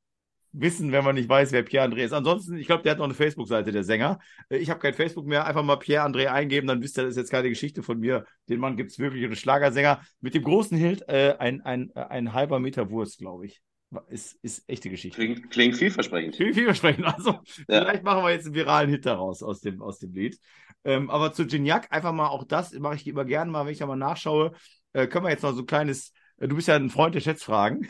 wissen, 0.59 0.93
wenn 0.93 1.05
man 1.05 1.15
nicht 1.15 1.29
weiß, 1.29 1.53
wer 1.53 1.63
Pierre 1.63 1.87
André 1.87 2.05
ist. 2.05 2.13
Ansonsten, 2.13 2.57
ich 2.57 2.67
glaube, 2.67 2.83
der 2.83 2.93
hat 2.93 2.99
noch 2.99 3.05
eine 3.05 3.15
Facebook-Seite, 3.15 3.73
der 3.73 3.85
Sänger. 3.85 4.19
Äh, 4.49 4.59
ich 4.59 4.71
habe 4.71 4.81
kein 4.81 4.95
Facebook 4.95 5.27
mehr. 5.27 5.47
Einfach 5.47 5.63
mal 5.63 5.77
Pierre 5.77 6.07
André 6.07 6.27
eingeben, 6.27 6.67
dann 6.67 6.83
wisst 6.83 6.99
ihr, 6.99 7.05
das 7.05 7.13
ist 7.13 7.19
jetzt 7.19 7.31
keine 7.31 7.49
Geschichte 7.49 7.83
von 7.83 7.99
mir. 7.99 8.25
Den 8.49 8.61
Mann 8.61 8.77
gibt 8.77 8.91
es 8.91 8.99
wirklich, 8.99 9.25
einen 9.25 9.37
Schlagersänger 9.37 10.01
mit 10.21 10.35
dem 10.35 10.43
großen 10.43 10.77
Hilt, 10.77 11.09
äh, 11.09 11.37
ein, 11.39 11.61
ein, 11.63 11.93
ein 11.95 12.33
halber 12.33 12.59
Meter 12.59 12.91
Wurst, 12.91 13.19
glaube 13.19 13.47
ich. 13.47 13.61
Ist, 14.09 14.37
ist 14.43 14.69
echte 14.69 14.91
Geschichte. 14.91 15.17
Klingt, 15.17 15.51
klingt 15.51 15.77
vielversprechend. 15.77 16.35
Klingt 16.35 16.55
vielversprechend. 16.55 17.07
Also, 17.07 17.31
ja. 17.31 17.43
vielleicht 17.83 18.03
machen 18.03 18.25
wir 18.25 18.31
jetzt 18.31 18.47
einen 18.47 18.55
viralen 18.55 18.91
Hit 18.91 19.07
daraus 19.07 19.43
aus 19.43 19.61
dem, 19.61 19.81
aus 19.81 19.99
dem 19.99 20.13
Lied. 20.13 20.39
Ähm, 20.85 21.09
aber 21.09 21.33
zu 21.33 21.47
Gignac, 21.47 21.87
einfach 21.91 22.13
mal 22.13 22.29
auch 22.29 22.45
das 22.45 22.73
mache 22.73 22.97
ich 22.97 23.07
immer 23.07 23.25
gerne 23.25 23.51
mal, 23.51 23.65
wenn 23.65 23.73
ich 23.73 23.79
da 23.79 23.87
mal 23.87 23.97
nachschaue. 23.97 24.53
Äh, 24.93 25.07
können 25.07 25.25
wir 25.25 25.31
jetzt 25.31 25.43
noch 25.43 25.53
so 25.53 25.63
ein 25.63 25.67
kleines, 25.67 26.13
äh, 26.39 26.49
du 26.49 26.57
bist 26.57 26.69
ja 26.69 26.75
ein 26.75 26.91
Freund 26.91 27.15
der 27.15 27.21
Schätzfragen. 27.21 27.89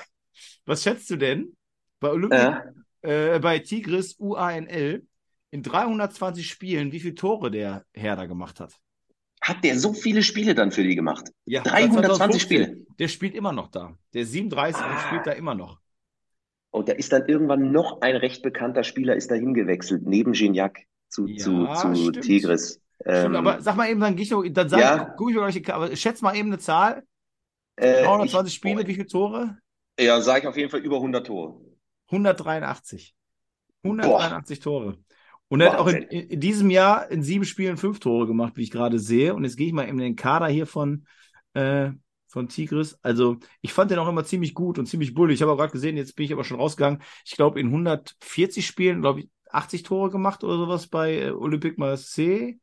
Was 0.66 0.82
schätzt 0.82 1.08
du 1.10 1.16
denn 1.16 1.55
bei 2.00 2.10
Olympia, 2.10 2.64
äh, 3.02 3.38
bei 3.38 3.58
Tigris 3.58 4.16
UANL 4.18 5.02
in 5.50 5.62
320 5.62 6.48
Spielen, 6.48 6.92
wie 6.92 7.00
viele 7.00 7.14
Tore 7.14 7.50
der 7.50 7.84
Herr 7.94 8.16
da 8.16 8.26
gemacht 8.26 8.60
hat. 8.60 8.74
Hat 9.40 9.62
der 9.62 9.78
so 9.78 9.92
viele 9.92 10.22
Spiele 10.22 10.54
dann 10.54 10.72
für 10.72 10.82
die 10.82 10.96
gemacht? 10.96 11.30
Ja, 11.44 11.62
320 11.62 12.42
Spiele. 12.42 12.76
Der 12.98 13.08
spielt 13.08 13.34
immer 13.34 13.52
noch 13.52 13.68
da. 13.68 13.96
Der 14.12 14.26
37 14.26 14.82
ah. 14.82 14.98
spielt 15.06 15.26
da 15.26 15.32
immer 15.32 15.54
noch. 15.54 15.78
Und 16.70 16.88
da 16.88 16.92
ist 16.92 17.12
dann 17.12 17.26
irgendwann 17.26 17.70
noch 17.70 18.00
ein 18.00 18.16
recht 18.16 18.42
bekannter 18.42 18.82
Spieler 18.82 19.14
ist 19.16 19.30
da 19.30 19.34
hingewechselt, 19.34 20.02
neben 20.04 20.32
Gignac 20.32 20.80
zu, 21.08 21.26
ja, 21.26 21.38
zu, 21.38 21.92
zu 21.94 22.10
Tigris. 22.12 22.82
Stimmt, 23.00 23.16
ähm, 23.24 23.36
aber 23.36 23.62
sag 23.62 23.76
mal 23.76 23.88
eben, 23.88 24.00
dann 24.00 24.18
ich 24.18 24.30
dann 24.52 24.68
sag, 24.68 24.80
ja. 24.80 25.14
guck 25.16 25.30
ich 25.30 25.38
euch, 25.38 25.72
aber 25.72 25.94
schätz 25.94 26.22
mal 26.22 26.36
eben 26.36 26.48
eine 26.48 26.58
Zahl. 26.58 27.04
Äh, 27.76 28.04
320 28.04 28.52
ich, 28.52 28.56
Spiele, 28.56 28.86
wie 28.86 28.94
viele 28.94 29.06
Tore? 29.06 29.58
Ja, 29.98 30.20
sage 30.20 30.40
ich 30.40 30.46
auf 30.46 30.56
jeden 30.56 30.70
Fall 30.70 30.80
über 30.80 30.96
100 30.96 31.26
Tore. 31.26 31.60
183. 32.06 33.14
183 33.82 34.60
Boah. 34.60 34.64
Tore. 34.64 34.98
Und 35.48 35.60
er 35.60 35.72
hat 35.72 35.78
auch 35.78 35.86
in, 35.86 36.02
in, 36.02 36.40
diesem 36.40 36.70
Jahr 36.70 37.08
in 37.10 37.22
sieben 37.22 37.44
Spielen 37.44 37.76
fünf 37.76 38.00
Tore 38.00 38.26
gemacht, 38.26 38.54
wie 38.56 38.62
ich 38.62 38.70
gerade 38.70 38.98
sehe. 38.98 39.34
Und 39.34 39.44
jetzt 39.44 39.56
gehe 39.56 39.68
ich 39.68 39.72
mal 39.72 39.82
in 39.82 39.96
den 39.96 40.16
Kader 40.16 40.48
hier 40.48 40.66
von, 40.66 41.06
äh, 41.54 41.90
von 42.26 42.48
Tigris. 42.48 42.98
Also 43.02 43.36
ich 43.60 43.72
fand 43.72 43.90
den 43.90 43.98
auch 43.98 44.08
immer 44.08 44.24
ziemlich 44.24 44.54
gut 44.54 44.78
und 44.78 44.86
ziemlich 44.86 45.14
bullig. 45.14 45.34
Ich 45.36 45.42
habe 45.42 45.52
auch 45.52 45.56
gerade 45.56 45.72
gesehen, 45.72 45.96
jetzt 45.96 46.16
bin 46.16 46.26
ich 46.26 46.32
aber 46.32 46.42
schon 46.42 46.58
rausgegangen. 46.58 47.00
Ich 47.24 47.36
glaube, 47.36 47.60
in 47.60 47.66
140 47.66 48.66
Spielen, 48.66 49.02
glaube 49.02 49.20
ich, 49.20 49.30
80 49.50 49.84
Tore 49.84 50.10
gemacht 50.10 50.42
oder 50.42 50.56
sowas 50.56 50.88
bei 50.88 51.20
äh, 51.20 51.30
Olympique 51.30 51.78
Marseille. 51.78 52.58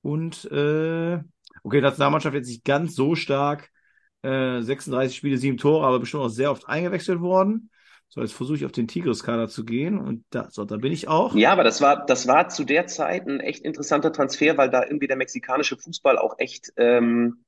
Und 0.00 0.44
äh, 0.52 1.18
okay, 1.64 1.80
Nationalmannschaft 1.80 2.34
jetzt 2.34 2.48
nicht 2.48 2.64
ganz 2.64 2.94
so 2.94 3.16
stark. 3.16 3.70
Äh, 4.22 4.62
36 4.62 5.16
Spiele, 5.16 5.36
sieben 5.36 5.58
Tore, 5.58 5.84
aber 5.84 5.98
bestimmt 5.98 6.22
auch 6.22 6.28
sehr 6.28 6.50
oft 6.50 6.68
eingewechselt 6.68 7.20
worden. 7.20 7.70
So, 8.14 8.20
jetzt 8.20 8.34
versuche 8.34 8.58
ich 8.58 8.64
auf 8.64 8.70
den 8.70 8.86
Tigris-Kader 8.86 9.48
zu 9.48 9.64
gehen 9.64 9.98
und 9.98 10.24
da, 10.30 10.46
so, 10.48 10.64
da 10.64 10.76
bin 10.76 10.92
ich 10.92 11.08
auch. 11.08 11.34
Ja, 11.34 11.50
aber 11.50 11.64
das 11.64 11.80
war, 11.80 12.06
das 12.06 12.28
war 12.28 12.48
zu 12.48 12.62
der 12.62 12.86
Zeit 12.86 13.26
ein 13.26 13.40
echt 13.40 13.64
interessanter 13.64 14.12
Transfer, 14.12 14.56
weil 14.56 14.70
da 14.70 14.84
irgendwie 14.84 15.08
der 15.08 15.16
mexikanische 15.16 15.76
Fußball 15.76 16.16
auch 16.16 16.36
echt 16.38 16.72
ähm, 16.76 17.44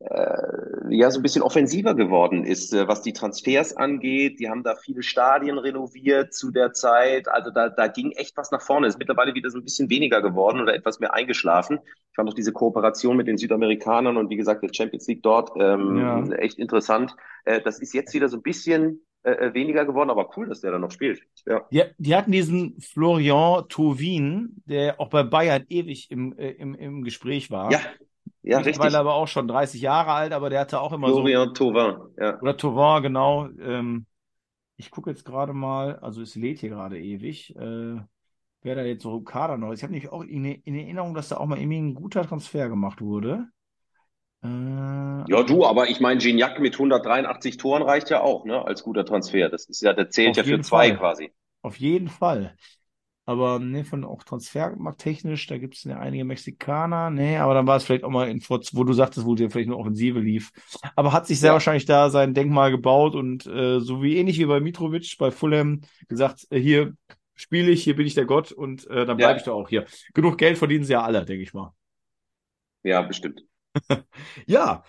äh, 0.00 0.94
ja 0.94 1.10
so 1.10 1.18
ein 1.18 1.22
bisschen 1.22 1.40
offensiver 1.40 1.94
geworden 1.94 2.44
ist, 2.44 2.74
äh, 2.74 2.86
was 2.86 3.00
die 3.00 3.14
Transfers 3.14 3.74
angeht. 3.74 4.38
Die 4.38 4.50
haben 4.50 4.62
da 4.62 4.76
viele 4.76 5.02
Stadien 5.02 5.56
renoviert 5.56 6.34
zu 6.34 6.50
der 6.50 6.74
Zeit. 6.74 7.28
Also 7.28 7.50
da, 7.50 7.70
da 7.70 7.86
ging 7.86 8.12
echt 8.12 8.36
was 8.36 8.50
nach 8.50 8.60
vorne. 8.60 8.88
Ist 8.88 8.98
mittlerweile 8.98 9.32
wieder 9.32 9.48
so 9.48 9.56
ein 9.56 9.64
bisschen 9.64 9.88
weniger 9.88 10.20
geworden 10.20 10.60
oder 10.60 10.74
etwas 10.74 11.00
mehr 11.00 11.14
eingeschlafen. 11.14 11.78
Ich 11.86 12.16
fand 12.16 12.28
auch 12.28 12.34
diese 12.34 12.52
Kooperation 12.52 13.16
mit 13.16 13.28
den 13.28 13.38
Südamerikanern 13.38 14.18
und 14.18 14.28
wie 14.28 14.36
gesagt, 14.36 14.62
der 14.62 14.74
Champions 14.74 15.06
League 15.06 15.22
dort 15.22 15.52
ähm, 15.58 15.96
ja. 15.96 16.22
echt 16.36 16.58
interessant. 16.58 17.16
Äh, 17.46 17.62
das 17.62 17.78
ist 17.78 17.94
jetzt 17.94 18.12
wieder 18.12 18.28
so 18.28 18.36
ein 18.36 18.42
bisschen 18.42 19.00
äh, 19.24 19.30
äh, 19.30 19.54
weniger 19.54 19.84
geworden, 19.84 20.10
aber 20.10 20.30
cool, 20.36 20.48
dass 20.48 20.62
der 20.62 20.72
da 20.72 20.78
noch 20.78 20.90
spielt. 20.90 21.22
Ja. 21.46 21.66
Die, 21.70 21.82
die 21.98 22.16
hatten 22.16 22.32
diesen 22.32 22.80
Florian 22.80 23.68
Tovin, 23.68 24.62
der 24.66 25.00
auch 25.00 25.10
bei 25.10 25.22
Bayern 25.22 25.64
ewig 25.68 26.10
im, 26.10 26.36
äh, 26.36 26.50
im, 26.50 26.74
im 26.74 27.04
Gespräch 27.04 27.50
war. 27.50 27.70
Ja, 27.70 27.80
ja, 28.42 28.58
richtig. 28.58 28.80
Weil 28.80 28.96
aber 28.96 29.14
auch 29.14 29.28
schon 29.28 29.46
30 29.46 29.80
Jahre 29.80 30.10
alt, 30.12 30.32
aber 30.32 30.50
der 30.50 30.60
hatte 30.60 30.80
auch 30.80 30.92
immer 30.92 31.06
Florian 31.06 31.54
so. 31.54 31.64
Florian 31.72 31.94
Tovin, 31.94 32.14
ja. 32.18 32.40
Oder 32.40 32.56
Tovin, 32.56 33.02
genau. 33.02 33.48
Ähm, 33.60 34.06
ich 34.76 34.90
gucke 34.90 35.10
jetzt 35.10 35.24
gerade 35.24 35.52
mal, 35.52 35.96
also 36.00 36.20
es 36.22 36.34
lädt 36.34 36.58
hier 36.58 36.70
gerade 36.70 36.98
ewig, 37.00 37.54
äh, 37.54 38.00
wer 38.62 38.74
da 38.74 38.82
jetzt 38.82 39.04
so 39.04 39.18
im 39.18 39.24
Kader 39.24 39.56
noch 39.56 39.70
ist. 39.70 39.78
Ich 39.78 39.82
habe 39.84 39.92
nämlich 39.92 40.10
auch 40.10 40.22
in, 40.22 40.44
in, 40.44 40.74
Erinnerung, 40.74 41.14
dass 41.14 41.28
da 41.28 41.36
auch 41.36 41.46
mal 41.46 41.58
irgendwie 41.58 41.80
ein 41.80 41.94
guter 41.94 42.26
Transfer 42.26 42.68
gemacht 42.68 43.00
wurde. 43.00 43.46
Äh, 44.42 44.48
ja, 44.48 45.42
du, 45.44 45.64
aber 45.64 45.88
ich 45.88 46.00
meine, 46.00 46.20
Gignac 46.20 46.58
mit 46.60 46.74
183 46.74 47.56
Toren 47.56 47.82
reicht 47.82 48.10
ja 48.10 48.20
auch, 48.20 48.44
ne, 48.44 48.64
als 48.64 48.82
guter 48.82 49.04
Transfer. 49.04 49.48
Das 49.48 49.66
ist 49.66 49.82
ja, 49.82 49.92
der 49.92 50.10
zählt 50.10 50.36
ja 50.36 50.44
für 50.44 50.60
zwei 50.60 50.88
Fall. 50.88 50.98
quasi. 50.98 51.32
Auf 51.62 51.76
jeden 51.76 52.08
Fall. 52.08 52.56
Aber 53.24 53.60
ne, 53.60 53.84
von 53.84 54.04
auch 54.04 54.24
transfermarkttechnisch, 54.24 55.46
da 55.46 55.56
gibt 55.56 55.76
es 55.76 55.84
ja 55.84 55.96
einige 55.98 56.24
Mexikaner. 56.24 57.10
Nee, 57.10 57.36
aber 57.36 57.54
dann 57.54 57.68
war 57.68 57.76
es 57.76 57.84
vielleicht 57.84 58.02
auch 58.02 58.10
mal 58.10 58.28
in 58.28 58.42
wo 58.42 58.82
du 58.82 58.92
sagtest, 58.92 59.24
wo 59.24 59.36
der 59.36 59.48
vielleicht 59.48 59.68
eine 59.68 59.76
Offensive 59.76 60.18
lief. 60.18 60.50
Aber 60.96 61.12
hat 61.12 61.28
sich 61.28 61.38
sehr 61.38 61.50
ja. 61.50 61.52
wahrscheinlich 61.52 61.84
da 61.84 62.10
sein 62.10 62.34
Denkmal 62.34 62.72
gebaut 62.72 63.14
und 63.14 63.46
äh, 63.46 63.78
so 63.78 64.02
wie 64.02 64.16
ähnlich 64.16 64.38
wie 64.40 64.46
bei 64.46 64.58
Mitrovic, 64.58 65.16
bei 65.18 65.30
Fulham, 65.30 65.82
gesagt, 66.08 66.48
äh, 66.50 66.58
hier 66.58 66.94
spiele 67.36 67.70
ich, 67.70 67.84
hier 67.84 67.94
bin 67.94 68.06
ich 68.06 68.14
der 68.14 68.24
Gott 68.24 68.50
und 68.50 68.88
äh, 68.88 69.06
dann 69.06 69.16
bleibe 69.16 69.34
ja. 69.34 69.36
ich 69.36 69.44
da 69.44 69.52
auch 69.52 69.68
hier. 69.68 69.86
Genug 70.14 70.36
Geld 70.36 70.58
verdienen 70.58 70.84
sie 70.84 70.94
ja 70.94 71.02
alle, 71.02 71.24
denke 71.24 71.44
ich 71.44 71.54
mal. 71.54 71.72
Ja, 72.82 73.02
bestimmt. 73.02 73.44
ja, 74.46 74.84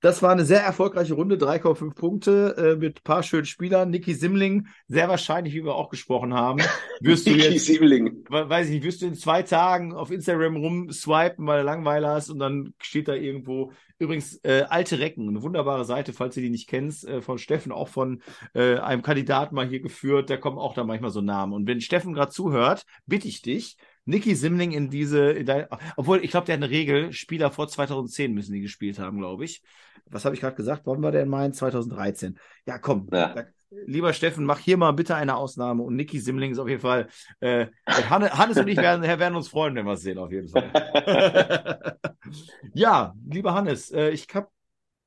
das 0.00 0.22
war 0.22 0.30
eine 0.30 0.46
sehr 0.46 0.62
erfolgreiche 0.62 1.12
Runde, 1.12 1.36
3,5 1.36 1.94
Punkte 1.94 2.54
äh, 2.56 2.76
mit 2.76 3.00
ein 3.00 3.04
paar 3.04 3.22
schönen 3.22 3.44
Spielern. 3.44 3.90
Niki 3.90 4.14
Simling, 4.14 4.66
sehr 4.88 5.08
wahrscheinlich, 5.08 5.54
wie 5.54 5.62
wir 5.62 5.74
auch 5.74 5.90
gesprochen 5.90 6.32
haben, 6.32 6.60
wirst 7.00 7.26
du 7.26 7.32
jetzt, 7.32 7.66
Simling. 7.66 8.24
weiß 8.28 8.68
ich 8.68 8.76
nicht, 8.76 8.84
wirst 8.84 9.02
du 9.02 9.06
in 9.06 9.14
zwei 9.14 9.42
Tagen 9.42 9.92
auf 9.92 10.10
Instagram 10.10 10.56
rumswipen, 10.56 11.46
weil 11.46 11.60
du 11.60 11.66
Langweiler 11.66 12.14
hast 12.14 12.30
und 12.30 12.38
dann 12.38 12.72
steht 12.80 13.08
da 13.08 13.14
irgendwo, 13.14 13.72
übrigens, 13.98 14.36
äh, 14.42 14.64
Alte 14.70 15.00
Recken, 15.00 15.28
eine 15.28 15.42
wunderbare 15.42 15.84
Seite, 15.84 16.14
falls 16.14 16.34
du 16.34 16.40
die 16.40 16.50
nicht 16.50 16.68
kennst, 16.68 17.06
äh, 17.06 17.20
von 17.20 17.36
Steffen, 17.36 17.70
auch 17.70 17.88
von 17.88 18.22
äh, 18.54 18.78
einem 18.78 19.02
Kandidaten 19.02 19.54
mal 19.54 19.68
hier 19.68 19.80
geführt, 19.80 20.30
da 20.30 20.38
kommen 20.38 20.58
auch 20.58 20.72
da 20.72 20.82
manchmal 20.82 21.10
so 21.10 21.20
Namen. 21.20 21.52
Und 21.52 21.66
wenn 21.66 21.82
Steffen 21.82 22.14
gerade 22.14 22.32
zuhört, 22.32 22.86
bitte 23.04 23.28
ich 23.28 23.42
dich, 23.42 23.76
Niki 24.10 24.34
Simling 24.34 24.72
in 24.72 24.90
diese, 24.90 25.30
in 25.30 25.46
dein, 25.46 25.66
obwohl 25.96 26.24
ich 26.24 26.30
glaube, 26.30 26.46
der 26.46 26.56
hat 26.56 26.62
eine 26.62 26.70
Regel, 26.70 27.12
Spieler 27.12 27.50
vor 27.50 27.68
2010 27.68 28.32
müssen 28.32 28.52
die 28.52 28.60
gespielt 28.60 28.98
haben, 28.98 29.18
glaube 29.18 29.44
ich. 29.44 29.62
Was 30.06 30.24
habe 30.24 30.34
ich 30.34 30.40
gerade 30.40 30.56
gesagt? 30.56 30.82
Wann 30.84 31.02
war 31.02 31.12
der 31.12 31.22
in 31.22 31.28
Mainz? 31.28 31.58
2013. 31.58 32.38
Ja, 32.66 32.78
komm. 32.78 33.08
Ja. 33.12 33.34
Da, 33.34 33.44
lieber 33.86 34.12
Steffen, 34.12 34.44
mach 34.44 34.58
hier 34.58 34.76
mal 34.76 34.90
bitte 34.92 35.14
eine 35.14 35.36
Ausnahme. 35.36 35.82
Und 35.82 35.94
Niki 35.96 36.18
Simling 36.18 36.50
ist 36.50 36.58
auf 36.58 36.68
jeden 36.68 36.80
Fall, 36.80 37.08
äh, 37.38 37.66
Hannes 37.86 38.58
und 38.58 38.68
ich 38.68 38.76
werden, 38.76 39.02
werden 39.02 39.36
uns 39.36 39.48
freuen, 39.48 39.74
wenn 39.76 39.86
wir 39.86 39.92
es 39.92 40.02
sehen, 40.02 40.18
auf 40.18 40.32
jeden 40.32 40.48
Fall. 40.48 41.96
ja, 42.74 43.14
lieber 43.28 43.54
Hannes, 43.54 43.92
äh, 43.92 44.10
ich 44.10 44.26
habe 44.34 44.48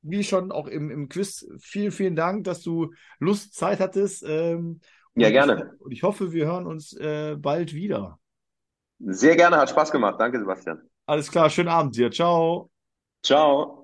wie 0.01 0.23
schon 0.23 0.51
auch 0.51 0.67
im, 0.67 0.91
im 0.91 1.09
Quiz, 1.09 1.47
vielen, 1.59 1.91
vielen 1.91 2.15
Dank, 2.15 2.43
dass 2.43 2.61
du 2.61 2.93
Lust, 3.19 3.53
Zeit 3.55 3.79
hattest. 3.79 4.23
Ähm, 4.27 4.81
ja, 5.15 5.29
gerne. 5.29 5.71
Ich, 5.75 5.81
und 5.81 5.91
ich 5.91 6.03
hoffe, 6.03 6.31
wir 6.33 6.45
hören 6.45 6.67
uns 6.67 6.93
äh, 6.93 7.35
bald 7.37 7.73
wieder. 7.73 8.19
Sehr 8.99 9.35
gerne, 9.35 9.57
hat 9.57 9.69
Spaß 9.69 9.91
gemacht. 9.91 10.15
Danke, 10.19 10.39
Sebastian. 10.39 10.81
Alles 11.05 11.29
klar, 11.29 11.49
schönen 11.49 11.69
Abend 11.69 11.95
dir. 11.95 12.09
Ciao. 12.11 12.69
Ciao. 13.23 13.83